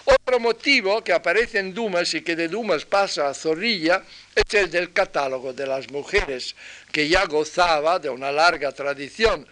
[0.06, 4.72] Otro motivo que aparece en Dumas y que de Dumas pasa a Zorrilla es el
[4.72, 6.56] del catálogo de las mujeres,
[6.92, 9.46] que ya gozaba de una larga tradición,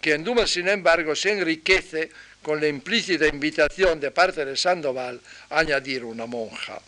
[0.00, 2.10] que en Dumas, sin embargo, se enriquece
[2.42, 6.80] con la implícita invitación de parte de Sandoval a añadir una monja.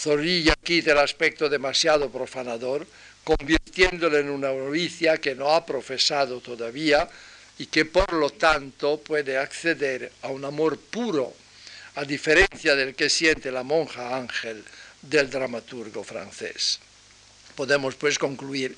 [0.00, 2.86] Zorrilla quita el aspecto demasiado profanador,
[3.22, 7.06] convirtiéndole en una novicia que no ha profesado todavía
[7.58, 11.34] y que por lo tanto puede acceder a un amor puro,
[11.96, 14.64] a diferencia del que siente la monja Ángel
[15.02, 16.80] del dramaturgo francés.
[17.54, 18.74] Podemos pues concluir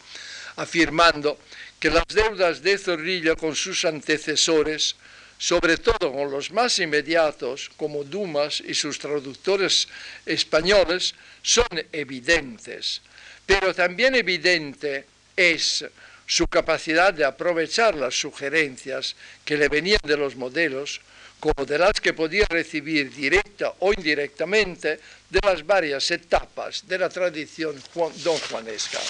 [0.57, 1.39] afirmando
[1.79, 4.97] que las deudas de Zorrilla con sus antecesores
[5.43, 9.89] sobre todo con los más inmediatos, como Dumas y sus traductores
[10.25, 13.03] españoles, son evidentes.
[13.45, 15.85] Pero también evidente es
[16.25, 21.01] su capacidad de aprovechar las sugerencias que le venían de los modelos,
[21.41, 27.09] como de las que podía recibir directa o indirectamente de las varias etapas de la
[27.09, 27.75] tradición
[28.23, 29.01] don juanesca.